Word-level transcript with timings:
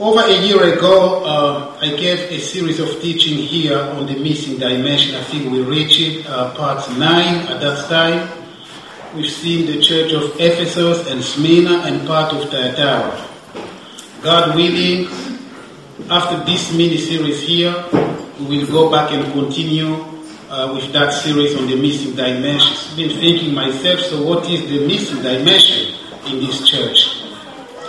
Over 0.00 0.20
a 0.20 0.46
year 0.46 0.78
ago, 0.78 1.24
uh, 1.24 1.76
I 1.80 1.88
gave 1.96 2.30
a 2.30 2.38
series 2.38 2.78
of 2.78 3.02
teaching 3.02 3.36
here 3.36 3.80
on 3.80 4.06
the 4.06 4.14
missing 4.14 4.56
dimension. 4.56 5.16
I 5.16 5.24
think 5.24 5.50
we 5.50 5.60
reached 5.60 6.24
uh, 6.24 6.54
part 6.54 6.88
9 6.88 7.02
at 7.48 7.60
that 7.60 7.88
time. 7.88 8.30
We've 9.16 9.28
seen 9.28 9.66
the 9.66 9.82
church 9.82 10.12
of 10.12 10.38
Ephesus 10.38 11.10
and 11.10 11.20
Smyrna 11.20 11.82
and 11.82 12.06
part 12.06 12.32
of 12.32 12.48
Thyatira. 12.48 13.10
God 14.22 14.54
willing, 14.54 15.08
after 16.08 16.44
this 16.44 16.72
mini 16.72 16.98
series 16.98 17.42
here, 17.42 17.74
we 18.38 18.58
will 18.58 18.66
go 18.68 18.92
back 18.92 19.10
and 19.10 19.32
continue 19.32 19.94
uh, 20.48 20.74
with 20.76 20.92
that 20.92 21.10
series 21.12 21.56
on 21.56 21.66
the 21.66 21.74
missing 21.74 22.14
dimensions. 22.14 22.94
Been 22.94 23.10
thinking 23.18 23.52
myself, 23.52 23.98
so 23.98 24.22
what 24.22 24.48
is 24.48 24.62
the 24.70 24.86
missing 24.86 25.22
dimension 25.22 25.92
in 26.26 26.38
this 26.38 26.70
church? 26.70 27.07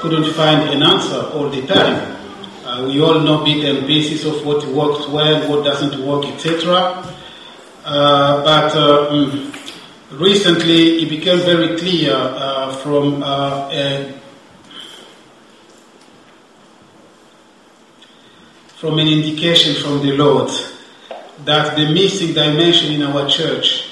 Couldn't 0.01 0.31
find 0.33 0.69
an 0.69 0.81
answer 0.81 1.21
all 1.33 1.49
the 1.49 1.65
time. 1.67 2.15
Uh, 2.65 2.85
we 2.85 3.01
all 3.01 3.19
know 3.19 3.43
bit 3.43 3.65
and 3.65 3.85
pieces 3.85 4.25
of 4.25 4.45
what 4.45 4.65
works 4.67 5.07
well, 5.07 5.49
what 5.49 5.65
doesn't 5.65 5.99
work, 6.05 6.25
etc. 6.25 7.03
Uh, 7.83 8.43
but 8.43 8.75
uh, 8.75 9.09
mm, 9.09 10.19
recently 10.19 11.03
it 11.03 11.09
became 11.09 11.39
very 11.39 11.77
clear 11.77 12.13
uh, 12.13 12.71
from 12.77 13.23
uh, 13.23 13.69
a 13.71 14.13
from 18.77 18.99
an 18.99 19.07
indication 19.09 19.75
from 19.83 20.01
the 20.01 20.15
Lord 20.15 20.49
that 21.43 21.75
the 21.75 21.91
missing 21.91 22.33
dimension 22.33 22.93
in 22.93 23.03
our 23.03 23.27
church 23.27 23.91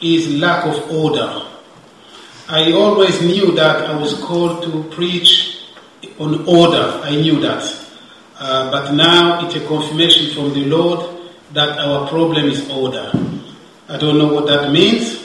is 0.00 0.32
lack 0.38 0.64
of 0.66 0.90
order. 0.92 1.49
I 2.50 2.72
always 2.72 3.22
knew 3.22 3.52
that 3.52 3.88
I 3.88 3.96
was 3.96 4.14
called 4.22 4.64
to 4.64 4.82
preach 4.94 5.62
on 6.18 6.46
order. 6.48 7.00
I 7.04 7.10
knew 7.14 7.40
that. 7.40 7.62
Uh, 8.38 8.70
but 8.70 8.92
now 8.92 9.46
it's 9.46 9.54
a 9.54 9.66
confirmation 9.66 10.34
from 10.34 10.52
the 10.52 10.64
Lord 10.64 11.30
that 11.52 11.78
our 11.78 12.08
problem 12.08 12.46
is 12.46 12.68
order. 12.70 13.12
I 13.88 13.96
don't 13.98 14.18
know 14.18 14.32
what 14.32 14.46
that 14.46 14.72
means. 14.72 15.24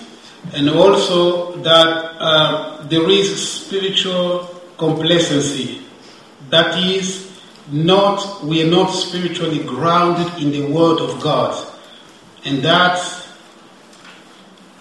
And 0.54 0.70
also 0.70 1.56
that 1.64 2.16
uh, 2.20 2.84
there 2.88 3.10
is 3.10 3.52
spiritual 3.52 4.62
complacency. 4.78 5.82
That 6.50 6.78
is, 6.78 7.26
not 7.72 8.44
we 8.44 8.62
are 8.62 8.70
not 8.70 8.90
spiritually 8.92 9.64
grounded 9.64 10.32
in 10.42 10.52
the 10.52 10.72
word 10.72 11.00
of 11.00 11.20
God 11.22 11.74
and 12.46 12.60
that 12.60 12.98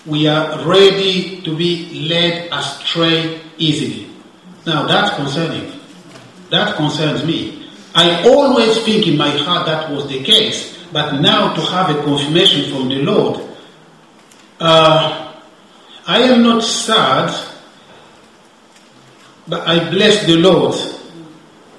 we 0.07 0.27
are 0.27 0.65
ready 0.67 1.41
to 1.43 1.57
be 1.57 2.09
led 2.09 2.53
astray 2.53 3.41
easily. 3.59 4.11
Now 4.67 4.87
that's 4.87 5.17
concerning. 5.17 5.81
That 6.51 6.77
concerns 6.77 7.25
me. 7.25 7.69
I 7.95 8.29
always 8.29 8.83
think 8.85 9.07
in 9.07 9.17
my 9.17 9.31
heart 9.31 9.67
that 9.67 9.91
was 9.91 10.09
the 10.09 10.23
case, 10.23 10.77
but 10.93 11.21
now 11.21 11.55
to 11.55 11.61
have 11.61 11.91
a 11.91 12.03
confirmation 12.03 12.71
from 12.71 12.89
the 12.89 13.03
Lord, 13.03 13.41
uh, 14.61 15.35
I 16.07 16.21
am 16.23 16.43
not 16.43 16.63
sad, 16.63 17.33
but 19.49 19.67
I 19.67 19.91
bless 19.91 20.27
the 20.27 20.37
Lord 20.37 20.75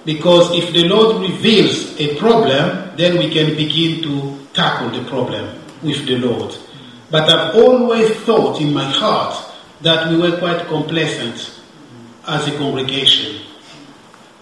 because 0.06 0.52
if 0.56 0.72
the 0.72 0.88
Lord 0.88 1.22
reveals 1.30 2.00
a 2.00 2.16
problem, 2.16 2.96
then 2.96 3.18
we 3.18 3.30
can 3.30 3.56
begin 3.56 4.02
to 4.04 4.38
tackle 4.54 4.90
the 4.90 5.04
problem 5.10 5.60
with 5.82 6.06
the 6.06 6.18
Lord. 6.18 6.56
But 7.12 7.30
I've 7.30 7.56
always 7.56 8.10
thought 8.22 8.60
in 8.62 8.74
my 8.74 8.84
heart 8.84 9.54
that 9.82 10.10
we 10.10 10.18
were 10.18 10.38
quite 10.38 10.66
complacent 10.68 11.60
as 12.28 12.48
a 12.48 12.58
congregation. 12.58 13.42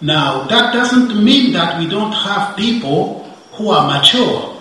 Now, 0.00 0.46
that 0.48 0.72
doesn't 0.72 1.22
mean 1.22 1.52
that 1.52 1.78
we 1.78 1.88
don't 1.88 2.12
have 2.12 2.56
people 2.56 3.24
who 3.52 3.70
are 3.70 3.86
mature. 3.86 4.60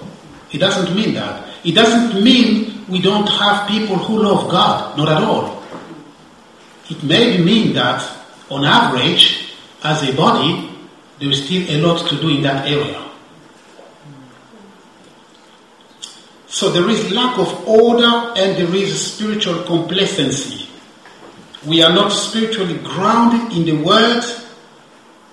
It 0.51 0.59
doesn't 0.59 0.95
mean 0.95 1.13
that. 1.15 1.49
It 1.63 1.73
doesn't 1.73 2.23
mean 2.23 2.85
we 2.87 3.01
don't 3.01 3.27
have 3.27 3.67
people 3.67 3.97
who 3.97 4.21
love 4.21 4.49
God. 4.51 4.97
Not 4.97 5.09
at 5.09 5.23
all. 5.23 5.63
It 6.89 7.01
may 7.03 7.37
mean 7.37 7.73
that, 7.73 8.05
on 8.49 8.65
average, 8.65 9.55
as 9.83 10.07
a 10.07 10.13
body, 10.15 10.69
there 11.19 11.29
is 11.29 11.45
still 11.45 11.63
a 11.69 11.77
lot 11.81 12.07
to 12.09 12.19
do 12.19 12.29
in 12.29 12.41
that 12.43 12.67
area. 12.67 13.01
So 16.53 16.69
there 16.69 16.87
is 16.87 17.11
lack 17.11 17.39
of 17.39 17.67
order 17.67 18.31
and 18.37 18.55
there 18.55 18.75
is 18.75 19.13
spiritual 19.13 19.63
complacency. 19.63 20.69
We 21.65 21.81
are 21.81 21.91
not 21.91 22.09
spiritually 22.09 22.77
grounded 22.77 23.57
in 23.57 23.65
the 23.65 23.83
Word 23.83 24.23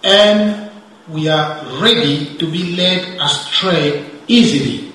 and 0.03 0.71
we 1.11 1.29
are 1.29 1.63
ready 1.83 2.39
to 2.39 2.51
be 2.51 2.75
led 2.75 3.21
astray 3.21 4.09
easily. 4.29 4.95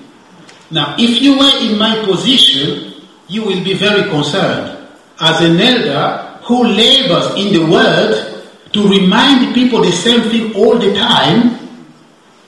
Now, 0.72 0.96
if 0.98 1.22
you 1.22 1.38
were 1.38 1.60
in 1.60 1.78
my 1.78 2.04
position, 2.04 3.06
you 3.28 3.44
will 3.44 3.62
be 3.62 3.74
very 3.74 4.10
concerned. 4.10 4.88
As 5.20 5.40
an 5.42 5.60
elder 5.60 6.40
who 6.42 6.64
labors 6.64 7.36
in 7.36 7.52
the 7.52 7.70
Word 7.70 8.42
to 8.72 8.88
remind 8.88 9.54
people 9.54 9.80
the 9.80 9.92
same 9.92 10.28
thing 10.28 10.56
all 10.56 10.76
the 10.76 10.92
time, 10.92 11.50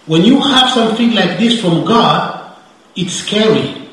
when 0.06 0.25
you 0.25 0.41
have 0.41 0.71
something 0.71 1.12
like 1.12 1.38
this 1.38 1.61
from 1.61 1.84
God, 1.84 2.38
it's 2.97 3.12
scary. 3.12 3.88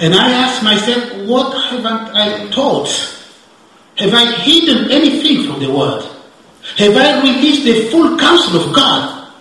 And 0.00 0.14
I 0.14 0.30
ask 0.30 0.62
myself, 0.62 1.26
what 1.26 1.52
haven't 1.70 2.14
I 2.14 2.48
taught? 2.50 2.88
Have 3.96 4.14
I 4.14 4.32
hidden 4.32 4.90
anything 4.90 5.46
from 5.46 5.60
the 5.60 5.70
Word? 5.70 6.02
Have 6.76 6.96
I 6.96 7.22
released 7.22 7.64
the 7.64 7.88
full 7.90 8.18
counsel 8.18 8.60
of 8.60 8.74
God? 8.74 9.32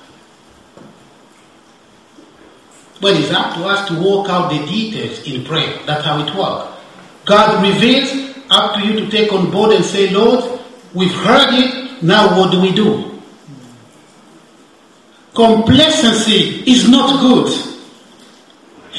Well, 3.01 3.15
it's 3.15 3.31
up 3.31 3.55
to 3.55 3.63
us 3.65 3.87
to 3.87 3.93
work 3.93 4.29
out 4.29 4.51
the 4.51 4.65
details 4.65 5.25
in 5.25 5.45
prayer. 5.45 5.79
That's 5.85 6.03
how 6.03 6.19
it 6.19 6.35
works. 6.35 6.77
God 7.25 7.63
reveals, 7.63 8.35
up 8.49 8.75
to 8.75 8.85
you 8.85 8.99
to 8.99 9.09
take 9.09 9.31
on 9.31 9.51
board 9.51 9.73
and 9.73 9.85
say, 9.85 10.09
Lord, 10.09 10.59
we've 10.93 11.13
heard 11.13 11.53
it, 11.53 12.03
now 12.03 12.37
what 12.37 12.51
do 12.51 12.59
we 12.59 12.73
do? 12.73 13.18
Complacency 15.33 16.63
is 16.69 16.89
not 16.89 17.21
good. 17.21 17.47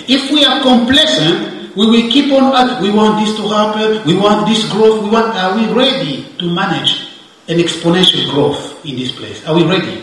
If 0.09 0.31
we 0.31 0.45
are 0.45 0.63
complacent, 0.63 1.77
we 1.77 1.87
will 1.87 2.11
keep 2.11 2.33
on 2.33 2.55
at, 2.55 2.83
we 2.83 2.91
want 2.91 3.25
this 3.25 3.37
to 3.37 3.49
happen, 3.49 4.07
we 4.07 4.17
want 4.17 4.49
this 4.49 4.71
growth, 4.71 5.03
we 5.03 5.11
want, 5.11 5.35
are 5.37 5.57
we 5.57 5.67
ready 5.73 6.27
to 6.39 6.53
manage 6.53 7.09
an 7.49 7.59
exponential 7.59 8.31
growth 8.31 8.85
in 8.85 8.97
this 8.97 9.13
place? 9.13 9.47
Are 9.47 9.55
we 9.55 9.65
ready? 9.65 10.03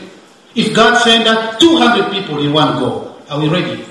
If 0.55 0.73
God 0.75 1.01
sent 1.01 1.25
that 1.25 1.59
200 1.59 2.11
people 2.11 2.43
in 2.43 2.51
one 2.53 2.79
go, 2.79 3.15
are 3.29 3.39
we 3.39 3.47
ready? 3.49 3.83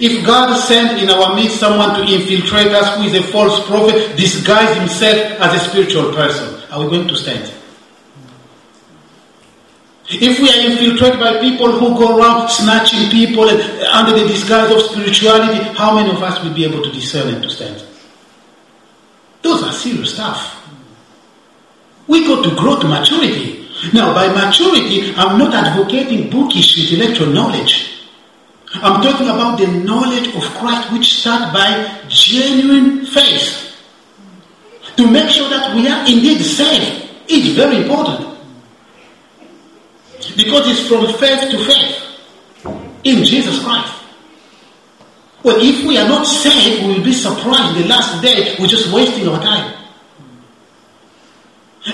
If 0.00 0.24
God 0.26 0.56
sent 0.56 1.02
in 1.02 1.10
our 1.10 1.34
midst 1.34 1.60
someone 1.60 1.94
to 1.94 2.02
infiltrate 2.02 2.68
us 2.68 2.96
who 2.96 3.04
is 3.04 3.14
a 3.14 3.22
false 3.30 3.64
prophet, 3.66 4.16
disguise 4.16 4.76
himself 4.76 5.40
as 5.40 5.62
a 5.62 5.68
spiritual 5.70 6.12
person, 6.14 6.62
are 6.70 6.82
we 6.84 6.90
going 6.90 7.08
to 7.08 7.16
stand? 7.16 7.52
If 10.14 10.40
we 10.40 10.50
are 10.50 10.70
infiltrated 10.70 11.18
by 11.18 11.40
people 11.40 11.72
who 11.72 11.96
go 11.96 12.18
around 12.18 12.48
snatching 12.48 13.08
people 13.10 13.48
and, 13.48 13.60
under 13.86 14.12
the 14.18 14.26
disguise 14.28 14.70
of 14.70 14.82
spirituality, 14.82 15.62
how 15.74 15.94
many 15.94 16.10
of 16.10 16.22
us 16.22 16.42
will 16.42 16.52
be 16.52 16.64
able 16.64 16.82
to 16.82 16.92
discern 16.92 17.32
and 17.32 17.42
to 17.42 17.48
stand? 17.48 17.82
Those 19.40 19.62
are 19.62 19.72
serious 19.72 20.14
stuff. 20.14 20.68
We 22.06 22.26
got 22.26 22.44
to 22.44 22.54
grow 22.54 22.78
to 22.78 22.86
maturity. 22.86 23.68
Now, 23.94 24.12
by 24.12 24.28
maturity, 24.28 25.14
I'm 25.16 25.38
not 25.38 25.54
advocating 25.54 26.28
bookish 26.28 26.92
intellectual 26.92 27.28
knowledge. 27.28 28.04
I'm 28.74 29.02
talking 29.02 29.28
about 29.28 29.58
the 29.58 29.66
knowledge 29.66 30.28
of 30.34 30.42
Christ 30.56 30.92
which 30.92 31.20
starts 31.20 31.52
by 31.52 32.00
genuine 32.08 33.06
faith. 33.06 33.76
To 34.96 35.10
make 35.10 35.30
sure 35.30 35.48
that 35.48 35.74
we 35.74 35.88
are 35.88 36.00
indeed 36.06 36.42
saved 36.42 37.10
is 37.28 37.54
very 37.54 37.82
important. 37.82 38.31
Because 40.36 40.68
it's 40.68 40.88
from 40.88 41.06
faith 41.18 41.50
to 41.50 41.58
faith 41.64 42.02
in 43.04 43.24
Jesus 43.24 43.62
Christ. 43.62 43.92
Well, 45.42 45.56
if 45.60 45.84
we 45.84 45.98
are 45.98 46.08
not 46.08 46.24
saved, 46.24 46.86
we 46.86 46.94
will 46.94 47.04
be 47.04 47.12
surprised 47.12 47.76
the 47.76 47.88
last 47.88 48.22
day. 48.22 48.54
We're 48.58 48.68
just 48.68 48.92
wasting 48.92 49.28
our 49.28 49.40
time. 49.40 49.74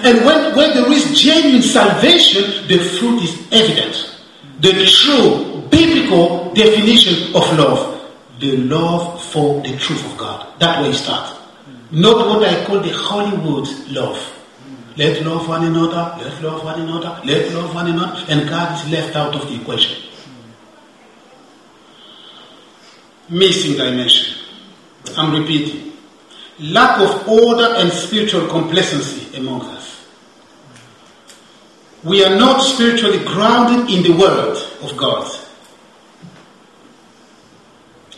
And 0.03 0.25
when, 0.25 0.55
when 0.55 0.75
there 0.75 0.93
is 0.93 1.19
genuine 1.19 1.63
salvation, 1.63 2.69
the 2.69 2.79
fruit 2.79 3.23
is 3.23 3.49
evident. 3.51 4.17
The 4.61 4.85
true 4.85 5.63
biblical 5.71 6.53
definition 6.53 7.35
of 7.35 7.59
love. 7.59 8.11
The 8.39 8.57
love 8.59 9.25
for 9.25 9.63
the 9.63 9.77
truth 9.79 10.05
of 10.13 10.19
God. 10.19 10.61
That 10.61 10.83
way 10.83 10.91
it 10.91 10.95
starts. 10.95 11.33
Not 11.91 12.27
what 12.27 12.47
I 12.47 12.65
call 12.67 12.81
the 12.81 12.91
Hollywood 12.91 13.67
love. 13.89 14.38
Let 14.99 15.25
love 15.25 15.49
one 15.49 15.65
another, 15.65 16.23
let 16.23 16.43
love 16.43 16.65
one 16.65 16.81
another, 16.81 17.21
let 17.25 17.55
love 17.55 17.75
one 17.75 17.87
another, 17.89 18.25
and 18.29 18.49
God 18.49 18.79
is 18.85 18.91
left 18.93 19.17
out 19.17 19.35
of 19.35 19.49
the 19.49 19.55
equation. 19.61 20.03
Missing 23.31 23.77
dimension. 23.77 24.45
I'm 25.17 25.41
repeating. 25.41 25.93
Lack 26.59 26.99
of 27.01 27.29
order 27.29 27.77
and 27.77 27.93
spiritual 27.93 28.49
complacency 28.49 29.37
among 29.37 29.63
us. 29.63 29.89
we 32.05 32.25
are 32.25 32.37
not 32.37 32.61
spiritually 32.61 33.25
grounded 33.25 33.91
in 33.91 34.03
the 34.03 34.17
Word 34.19 34.57
of 34.83 34.97
God. 34.97 35.31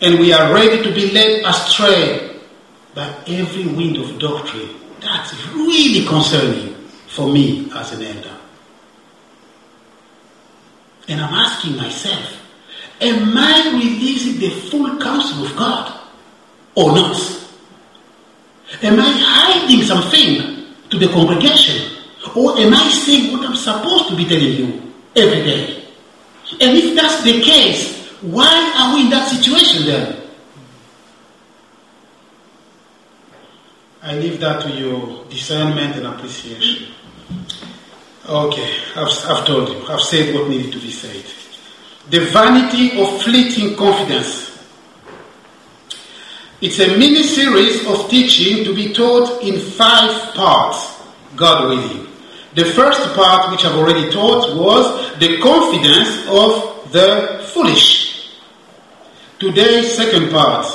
And 0.02 0.18
we 0.18 0.32
are 0.32 0.52
ready 0.54 0.82
to 0.82 0.94
be 0.94 1.10
led 1.10 1.44
astray 1.44 2.40
by 2.94 3.06
every 3.26 3.66
wind 3.66 3.96
of 3.96 4.18
doctrine. 4.18 4.70
That's 5.00 5.46
really 5.48 6.06
concerning 6.06 6.69
for 7.20 7.28
me 7.28 7.68
as 7.74 7.92
an 7.92 8.02
elder. 8.02 8.36
And 11.08 11.20
I'm 11.20 11.34
asking 11.34 11.76
myself, 11.76 12.40
am 12.98 13.36
I 13.36 13.72
releasing 13.74 14.40
the 14.40 14.48
full 14.70 14.98
counsel 14.98 15.44
of 15.44 15.54
God 15.54 16.00
or 16.74 16.94
not? 16.94 17.20
Am 18.82 18.98
I 18.98 19.04
hiding 19.04 19.82
something 19.82 20.64
to 20.88 20.98
the 20.98 21.08
congregation? 21.08 21.98
Or 22.34 22.58
am 22.58 22.72
I 22.72 22.88
saying 22.88 23.32
what 23.36 23.46
I'm 23.46 23.56
supposed 23.56 24.08
to 24.08 24.16
be 24.16 24.24
telling 24.24 24.54
you 24.54 24.92
every 25.14 25.42
day? 25.44 25.84
And 26.58 26.78
if 26.78 26.94
that's 26.94 27.22
the 27.22 27.42
case, 27.42 28.08
why 28.22 28.48
are 28.78 28.94
we 28.94 29.04
in 29.04 29.10
that 29.10 29.28
situation 29.28 29.84
then? 29.84 30.16
I 34.02 34.16
leave 34.16 34.40
that 34.40 34.62
to 34.62 34.70
your 34.70 35.26
discernment 35.26 35.96
and 35.96 36.06
appreciation. 36.06 36.94
Okay, 38.28 38.76
I've, 38.94 39.08
I've 39.26 39.46
told 39.46 39.68
you, 39.70 39.86
I've 39.88 40.00
said 40.00 40.34
what 40.34 40.48
needed 40.48 40.72
to 40.72 40.78
be 40.78 40.90
said. 40.90 41.24
The 42.10 42.26
vanity 42.26 43.00
of 43.00 43.22
fleeting 43.22 43.76
confidence. 43.76 44.50
It's 46.60 46.78
a 46.78 46.96
mini 46.96 47.22
series 47.22 47.86
of 47.86 48.08
teaching 48.08 48.64
to 48.64 48.74
be 48.74 48.92
taught 48.92 49.42
in 49.42 49.58
five 49.58 50.34
parts, 50.34 51.00
God 51.34 51.70
willing. 51.70 52.06
The 52.54 52.64
first 52.66 53.14
part, 53.14 53.50
which 53.50 53.64
I've 53.64 53.76
already 53.76 54.10
taught, 54.10 54.56
was 54.56 55.18
the 55.18 55.40
confidence 55.40 56.26
of 56.28 56.92
the 56.92 57.46
foolish. 57.52 58.36
Today's 59.38 59.96
second 59.96 60.30
part, 60.30 60.66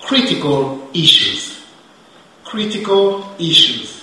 critical 0.00 0.88
issues. 0.94 1.62
Critical 2.44 3.36
issues. 3.38 3.97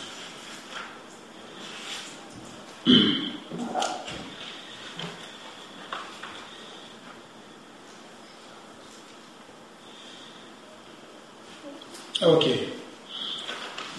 okay. 12.21 12.69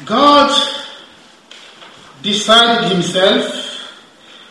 God 0.05 0.51
decided 2.23 2.93
himself 2.93 3.45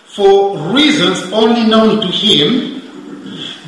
for 0.08 0.58
reasons 0.74 1.32
only 1.32 1.64
known 1.66 2.02
to 2.02 2.08
him 2.08 2.82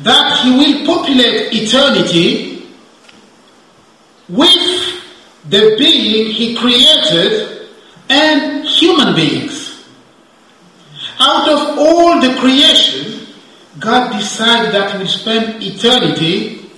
that 0.02 0.38
he 0.42 0.50
will 0.50 0.86
populate 0.86 1.52
eternity 1.52 2.68
with 4.28 5.00
the 5.48 5.76
being 5.78 6.30
he 6.30 6.54
created 6.54 7.68
and 8.10 8.66
human 8.66 9.14
beings. 9.14 9.67
Out 11.28 11.46
of 11.46 11.78
all 11.78 12.20
the 12.22 12.40
creation, 12.40 13.26
God 13.78 14.16
decided 14.16 14.72
that 14.72 14.98
we 14.98 15.06
spend 15.06 15.62
eternity 15.62 16.70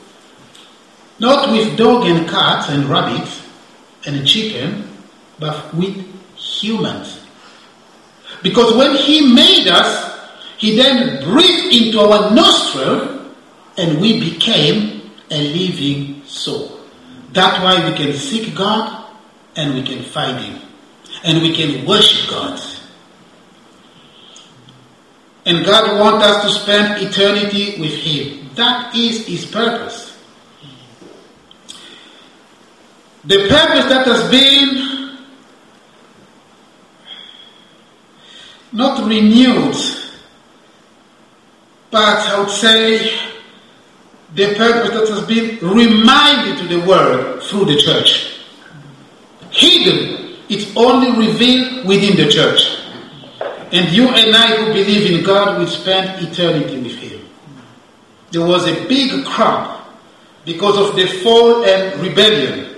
not 1.20 1.52
with 1.52 1.76
dog 1.79 2.06
and 2.06 2.29
cat 2.29 2.69
and 2.69 2.87
rabbit 2.87 3.29
and 4.06 4.26
chicken, 4.26 4.88
but 5.38 5.73
with 5.73 5.94
humans. 6.35 7.20
Because 8.43 8.75
when 8.75 8.97
he 8.97 9.32
made 9.32 9.69
us, 9.69 10.19
he 10.58 10.75
then 10.75 11.23
breathed 11.23 11.73
into 11.73 12.00
our 12.00 12.35
nostril 12.35 13.31
and 13.76 14.00
we 14.00 14.19
became 14.19 15.12
a 15.31 15.38
living 15.55 16.25
soul. 16.25 16.81
That's 17.32 17.62
why 17.62 17.88
we 17.88 17.97
can 17.97 18.14
seek 18.14 18.52
God 18.56 19.14
and 19.55 19.75
we 19.75 19.85
can 19.85 20.02
find 20.02 20.43
him. 20.44 20.61
And 21.23 21.41
we 21.41 21.55
can 21.55 21.87
worship 21.87 22.29
God. 22.29 22.58
And 25.46 25.64
God 25.64 25.98
wants 25.98 26.25
us 26.25 26.42
to 26.44 26.60
spend 26.60 27.02
eternity 27.02 27.81
with 27.81 27.92
him. 27.92 28.50
That 28.54 28.94
is 28.94 29.26
his 29.26 29.46
purpose. 29.46 30.19
The 33.25 33.48
purpose 33.48 33.84
that 33.87 34.06
has 34.06 34.31
been 34.31 35.19
not 38.72 39.06
renewed, 39.06 39.76
but 41.90 42.04
I 42.04 42.40
would 42.40 42.50
say 42.50 43.19
the 44.34 44.54
purpose 44.54 44.90
that 44.90 45.08
has 45.08 45.26
been 45.26 45.58
reminded 45.60 46.58
to 46.58 46.69
the 46.69 46.87
world 46.87 47.42
through 47.42 47.64
the 47.66 47.76
church. 47.76 48.40
Hidden, 49.50 50.37
it's 50.48 50.75
only 50.76 51.26
revealed 51.26 51.87
within 51.87 52.16
the 52.16 52.31
church. 52.31 52.79
And 53.72 53.88
you 53.93 54.08
and 54.08 54.34
I 54.34 54.56
who 54.56 54.72
believe 54.72 55.11
in 55.12 55.25
God 55.25 55.58
will 55.58 55.69
spend 55.69 56.26
eternity 56.26 56.78
with 56.81 56.96
Him. 56.96 57.20
There 58.32 58.44
was 58.44 58.67
a 58.67 58.87
big 58.88 59.25
crowd 59.25 59.84
because 60.44 60.76
of 60.88 60.96
the 60.96 61.06
fall 61.22 61.64
and 61.64 62.00
rebellion. 62.00 62.76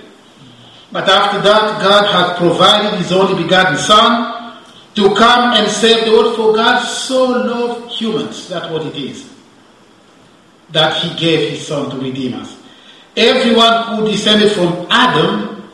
But 0.91 1.09
after 1.09 1.41
that, 1.41 1.81
God 1.81 2.05
had 2.05 2.37
provided 2.37 2.99
His 2.99 3.11
only 3.11 3.41
begotten 3.41 3.77
Son 3.77 4.59
to 4.93 5.15
come 5.15 5.53
and 5.53 5.69
save 5.71 6.05
the 6.05 6.11
world. 6.11 6.35
For 6.35 6.53
God 6.53 6.83
so 6.83 7.25
loved 7.25 7.91
humans, 7.91 8.47
that's 8.47 8.69
what 8.69 8.85
it 8.85 8.95
is, 8.95 9.33
that 10.69 10.95
He 10.97 11.17
gave 11.17 11.49
His 11.49 11.65
Son 11.65 11.89
to 11.89 11.97
redeem 11.97 12.35
us. 12.35 12.55
Everyone 13.17 13.97
who 13.97 14.11
descended 14.11 14.51
from 14.51 14.85
Adam 14.89 15.69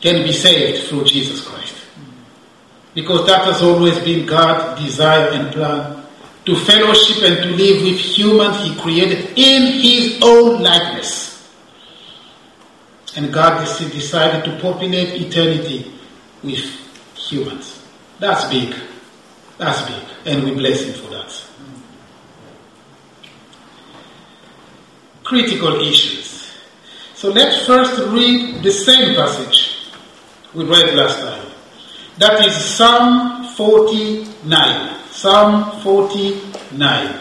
can 0.00 0.22
be 0.24 0.32
saved 0.32 0.88
through 0.88 1.04
Jesus 1.04 1.44
Christ. 1.44 1.74
Because 2.98 3.28
that 3.28 3.44
has 3.44 3.62
always 3.62 3.96
been 4.00 4.26
God's 4.26 4.82
desire 4.82 5.28
and 5.28 5.52
plan 5.52 6.04
to 6.44 6.56
fellowship 6.56 7.22
and 7.22 7.36
to 7.44 7.50
live 7.50 7.84
with 7.84 7.96
humans 7.96 8.60
He 8.64 8.74
created 8.74 9.38
in 9.38 9.80
His 9.80 10.18
own 10.20 10.60
likeness. 10.60 11.48
And 13.14 13.32
God 13.32 13.64
decided 13.64 14.44
to 14.46 14.58
populate 14.60 15.10
eternity 15.14 15.92
with 16.42 16.58
humans. 17.16 17.86
That's 18.18 18.46
big. 18.46 18.74
That's 19.58 19.80
big. 19.82 20.02
And 20.26 20.42
we 20.42 20.54
bless 20.56 20.82
Him 20.82 20.94
for 20.94 21.08
that. 21.10 21.44
Critical 25.22 25.80
issues. 25.82 26.52
So 27.14 27.30
let's 27.30 27.64
first 27.64 27.96
read 28.08 28.64
the 28.64 28.72
same 28.72 29.14
passage 29.14 29.92
we 30.52 30.64
read 30.64 30.96
last 30.96 31.20
time. 31.20 31.47
That 32.18 32.44
is 32.44 32.52
Psalm 32.52 33.44
49. 33.54 35.04
Psalm 35.10 35.80
49. 35.82 37.18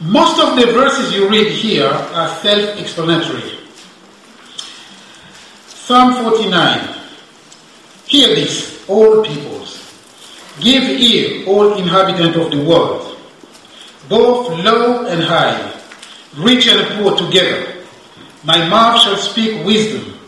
Most 0.00 0.40
of 0.40 0.58
the 0.58 0.66
verses 0.72 1.14
you 1.14 1.28
read 1.28 1.52
here 1.52 1.86
are 1.86 2.28
self 2.42 2.80
explanatory. 2.80 3.56
Psalm 5.68 6.24
49. 6.24 6.88
Hear 8.06 8.34
this, 8.34 8.84
all 8.88 9.22
peoples. 9.22 9.78
Give 10.58 10.82
ear, 10.82 11.46
all 11.46 11.74
inhabitants 11.78 12.36
of 12.36 12.50
the 12.50 12.64
world, 12.64 13.16
both 14.08 14.50
low 14.64 15.06
and 15.06 15.22
high, 15.22 15.72
rich 16.36 16.66
and 16.66 16.82
poor 16.98 17.16
together. 17.16 17.76
My 18.42 18.68
mouth 18.68 19.00
shall 19.00 19.16
speak 19.16 19.64
wisdom, 19.64 20.18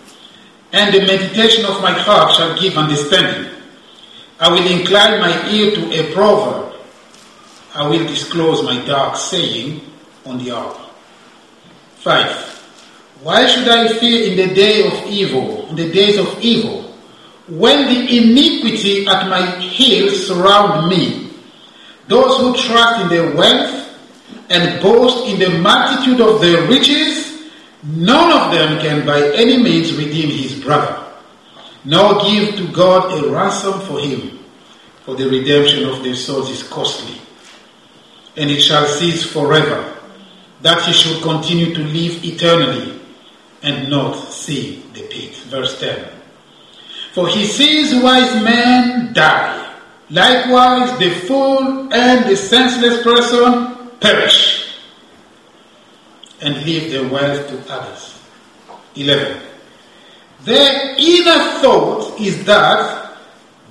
and 0.73 0.95
the 0.95 1.01
meditation 1.01 1.65
of 1.65 1.83
my 1.83 1.93
heart 1.93 2.33
shall 2.33 2.57
give 2.61 2.79
understanding. 2.79 3.56
I 4.39 4.51
will 4.51 4.67
incline 4.71 5.21
my 5.21 5.49
ear 5.51 5.75
to 5.75 5.93
a 5.93 6.13
proverb. 6.13 6.75
I 7.75 7.89
will 7.89 8.07
disclose 8.07 8.63
my 8.63 8.85
dark 8.85 9.17
saying 9.17 9.81
on 10.25 10.39
the 10.39 10.53
hour. 10.53 10.77
5. 11.97 12.57
Why 13.23 13.47
should 13.47 13.69
I 13.69 13.89
fear 13.89 14.31
in 14.31 14.37
the 14.37 14.55
day 14.55 14.87
of 14.87 15.07
evil, 15.09 15.69
in 15.69 15.77
the 15.77 15.91
days 15.91 16.19
of 16.19 16.39
evil, 16.41 16.83
when 17.49 17.87
the 17.87 18.19
iniquity 18.19 19.07
at 19.07 19.29
my 19.29 19.59
heels 19.59 20.27
surround 20.27 20.89
me? 20.89 21.31
Those 22.09 22.39
who 22.39 22.69
trust 22.69 23.01
in 23.03 23.09
their 23.09 23.35
wealth 23.35 23.99
and 24.51 24.83
boast 24.83 25.27
in 25.29 25.39
the 25.39 25.59
multitude 25.59 26.21
of 26.21 26.41
their 26.41 26.67
riches, 26.69 27.51
none 27.83 28.33
of 28.33 28.53
them 28.53 28.79
can 28.81 29.05
by 29.07 29.21
any 29.35 29.63
means 29.63 29.97
redeem 29.97 30.31
his 30.31 30.63
brother, 30.63 31.06
nor 31.87 32.21
give 32.23 32.57
to 32.57 32.71
God 32.73 33.25
a 33.25 33.31
ransom 33.31 33.81
for 33.81 33.99
him, 34.01 34.39
for 35.05 35.15
the 35.15 35.29
redemption 35.29 35.89
of 35.89 36.03
their 36.03 36.15
souls 36.15 36.51
is 36.51 36.63
costly. 36.63 37.19
And 38.37 38.51
it 38.51 38.61
shall 38.61 38.87
cease 38.87 39.25
forever, 39.25 39.97
that 40.61 40.83
he 40.83 40.93
should 40.93 41.23
continue 41.23 41.75
to 41.75 41.83
live 41.83 42.23
eternally 42.25 43.01
and 43.63 43.89
not 43.89 44.15
see 44.15 44.83
the 44.93 45.03
pit. 45.03 45.35
Verse 45.47 45.81
10. 45.81 46.11
For 47.15 47.29
he 47.29 47.47
sees 47.47 48.03
wise 48.03 48.35
men 48.43 49.15
die, 49.15 49.67
Likewise, 50.11 50.99
the 50.99 51.11
fool 51.27 51.93
and 51.93 52.31
the 52.31 52.37
senseless 52.37 53.03
person 53.03 53.91
perish 53.99 54.79
and 56.41 56.55
leave 56.65 56.93
their 56.93 57.09
wealth 57.09 57.49
to 57.49 57.73
others. 57.73 58.21
11. 58.95 59.43
Their 60.47 60.95
inner 60.97 61.59
thought 61.59 62.21
is 62.21 62.45
that 62.45 63.19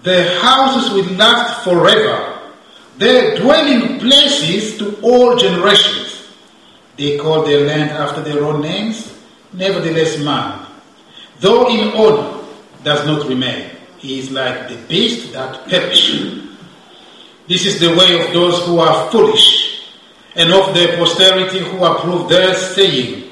their 0.03 0.39
houses 0.41 0.91
will 0.91 1.15
last 1.15 1.63
forever, 1.63 2.38
their 2.98 3.39
dwelling 3.39 3.98
places 4.00 4.77
to 4.79 5.00
all 5.01 5.38
generations. 5.38 6.27
They 6.98 7.17
call 7.17 7.44
their 7.46 7.65
land 7.65 7.91
after 7.91 8.22
their 8.22 8.44
own 8.44 8.62
names, 8.62 9.17
nevertheless, 9.53 10.20
man, 10.20 10.65
though 11.39 11.70
in 11.70 11.96
honor, 11.96 12.44
does 12.84 13.08
not 13.08 13.25
remain. 13.29 13.70
He 13.98 14.20
is 14.20 14.32
like 14.32 14.67
the 14.67 14.75
beast 14.89 15.32
that 15.32 15.65
perish. 15.70 16.12
This 17.48 17.65
is 17.65 17.79
the 17.79 17.96
way 17.96 18.20
of 18.20 18.34
those 18.34 18.65
who 18.65 18.79
are 18.79 19.10
foolish, 19.12 19.96
and 20.36 20.51
of 20.51 20.75
their 20.75 20.98
posterity 20.98 21.60
who 21.60 21.86
approve 21.86 22.27
their 22.27 22.53
saying. 22.53 23.32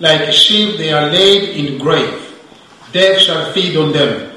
Like 0.00 0.30
sheep 0.34 0.76
they 0.76 0.92
are 0.92 1.08
laid 1.08 1.56
in 1.56 1.78
grave. 1.78 2.21
Death 2.92 3.20
shall 3.20 3.52
feed 3.52 3.76
on 3.76 3.92
them. 3.92 4.32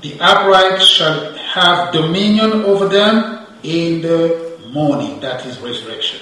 The 0.00 0.18
upright 0.20 0.82
shall 0.82 1.34
have 1.36 1.92
dominion 1.92 2.64
over 2.64 2.88
them 2.88 3.46
in 3.62 4.00
the 4.00 4.58
morning, 4.72 5.20
that 5.20 5.44
is 5.46 5.58
resurrection. 5.60 6.20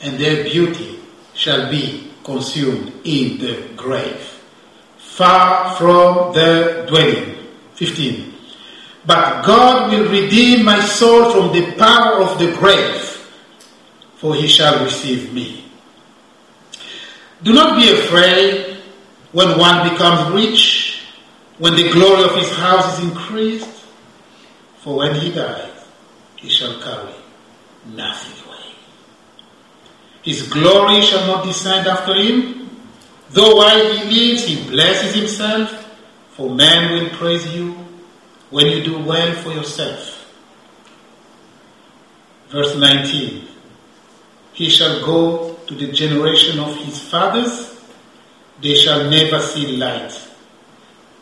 And 0.00 0.18
their 0.18 0.44
beauty 0.44 0.98
shall 1.34 1.70
be 1.70 2.10
consumed 2.24 2.92
in 3.04 3.38
the 3.38 3.68
grave, 3.76 4.42
far 4.96 5.76
from 5.76 6.34
their 6.34 6.86
dwelling. 6.86 7.36
15. 7.74 8.34
But 9.06 9.44
God 9.44 9.92
will 9.92 10.10
redeem 10.10 10.64
my 10.64 10.80
soul 10.80 11.30
from 11.30 11.52
the 11.52 11.72
power 11.76 12.22
of 12.22 12.38
the 12.38 12.50
grave, 12.56 13.02
for 14.16 14.34
he 14.34 14.48
shall 14.48 14.82
receive 14.82 15.32
me. 15.32 15.70
Do 17.42 17.52
not 17.52 17.78
be 17.78 17.92
afraid 17.92 18.75
when 19.36 19.58
one 19.58 19.86
becomes 19.90 20.32
rich, 20.32 21.02
when 21.58 21.76
the 21.76 21.90
glory 21.90 22.24
of 22.24 22.34
his 22.36 22.50
house 22.56 22.98
is 22.98 23.04
increased, 23.04 23.84
for 24.78 24.96
when 24.96 25.14
he 25.14 25.30
dies, 25.30 25.84
he 26.36 26.48
shall 26.48 26.80
carry 26.80 27.12
nothing 27.84 28.46
away. 28.46 28.72
His 30.22 30.48
glory 30.48 31.02
shall 31.02 31.26
not 31.26 31.44
descend 31.44 31.86
after 31.86 32.14
him, 32.14 32.70
though 33.28 33.56
while 33.56 33.84
he 33.92 34.04
lives 34.04 34.44
he 34.44 34.70
blesses 34.70 35.14
himself, 35.14 35.70
for 36.30 36.48
men 36.48 36.94
will 36.94 37.10
praise 37.10 37.46
you 37.54 37.72
when 38.48 38.68
you 38.68 38.82
do 38.82 39.04
well 39.04 39.34
for 39.42 39.50
yourself. 39.52 40.34
Verse 42.48 42.74
19 42.74 43.46
He 44.54 44.70
shall 44.70 45.04
go 45.04 45.56
to 45.66 45.74
the 45.74 45.92
generation 45.92 46.58
of 46.58 46.74
his 46.78 46.98
fathers, 46.98 47.75
they 48.60 48.74
shall 48.74 49.10
never 49.10 49.40
see 49.40 49.76
light. 49.76 50.12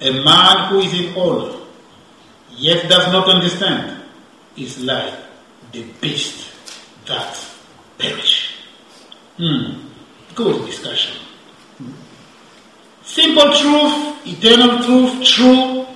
A 0.01 0.11
man 0.25 0.69
who 0.69 0.81
is 0.81 0.93
in 0.93 1.17
honor, 1.17 1.57
yet 2.57 2.89
does 2.89 3.13
not 3.13 3.29
understand, 3.29 4.03
is 4.57 4.83
like 4.85 5.15
the 5.73 5.85
beast 6.01 6.53
that 7.07 7.39
perish. 7.99 8.55
Hmm. 9.37 9.89
Good 10.35 10.67
discussion. 10.67 11.17
Simple 13.03 13.53
truth, 13.55 14.27
eternal 14.27 14.83
truth, 14.83 15.25
true. 15.25 15.87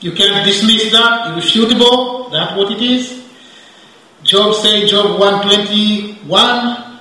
You 0.00 0.12
can't 0.12 0.44
dismiss 0.44 0.92
that, 0.92 1.32
irrefutable, 1.32 2.28
that's 2.30 2.56
what 2.56 2.72
it 2.72 2.82
is. 2.82 3.24
Job 4.22 4.54
said, 4.56 4.88
Job 4.88 5.18
121, 5.18 6.98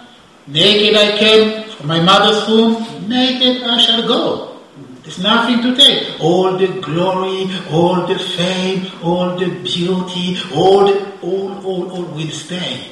naked 0.48 0.96
I 0.96 1.18
came 1.18 1.70
from 1.70 1.88
my 1.88 2.00
mother's 2.00 2.48
womb, 2.48 2.95
naked 3.08 3.64
I 3.64 3.78
shall 3.78 4.08
go. 4.08 4.56
There's 5.04 5.20
nothing 5.20 5.62
to 5.62 5.76
take. 5.76 6.20
All 6.20 6.58
the 6.58 6.68
glory, 6.82 7.48
all 7.70 8.08
the 8.08 8.18
fame, 8.18 8.92
all 9.04 9.38
the 9.38 9.50
beauty, 9.62 10.38
all, 10.56 10.88
the, 10.88 11.20
all, 11.22 11.64
all, 11.64 11.92
all 11.92 12.04
will 12.06 12.32
stay. 12.32 12.90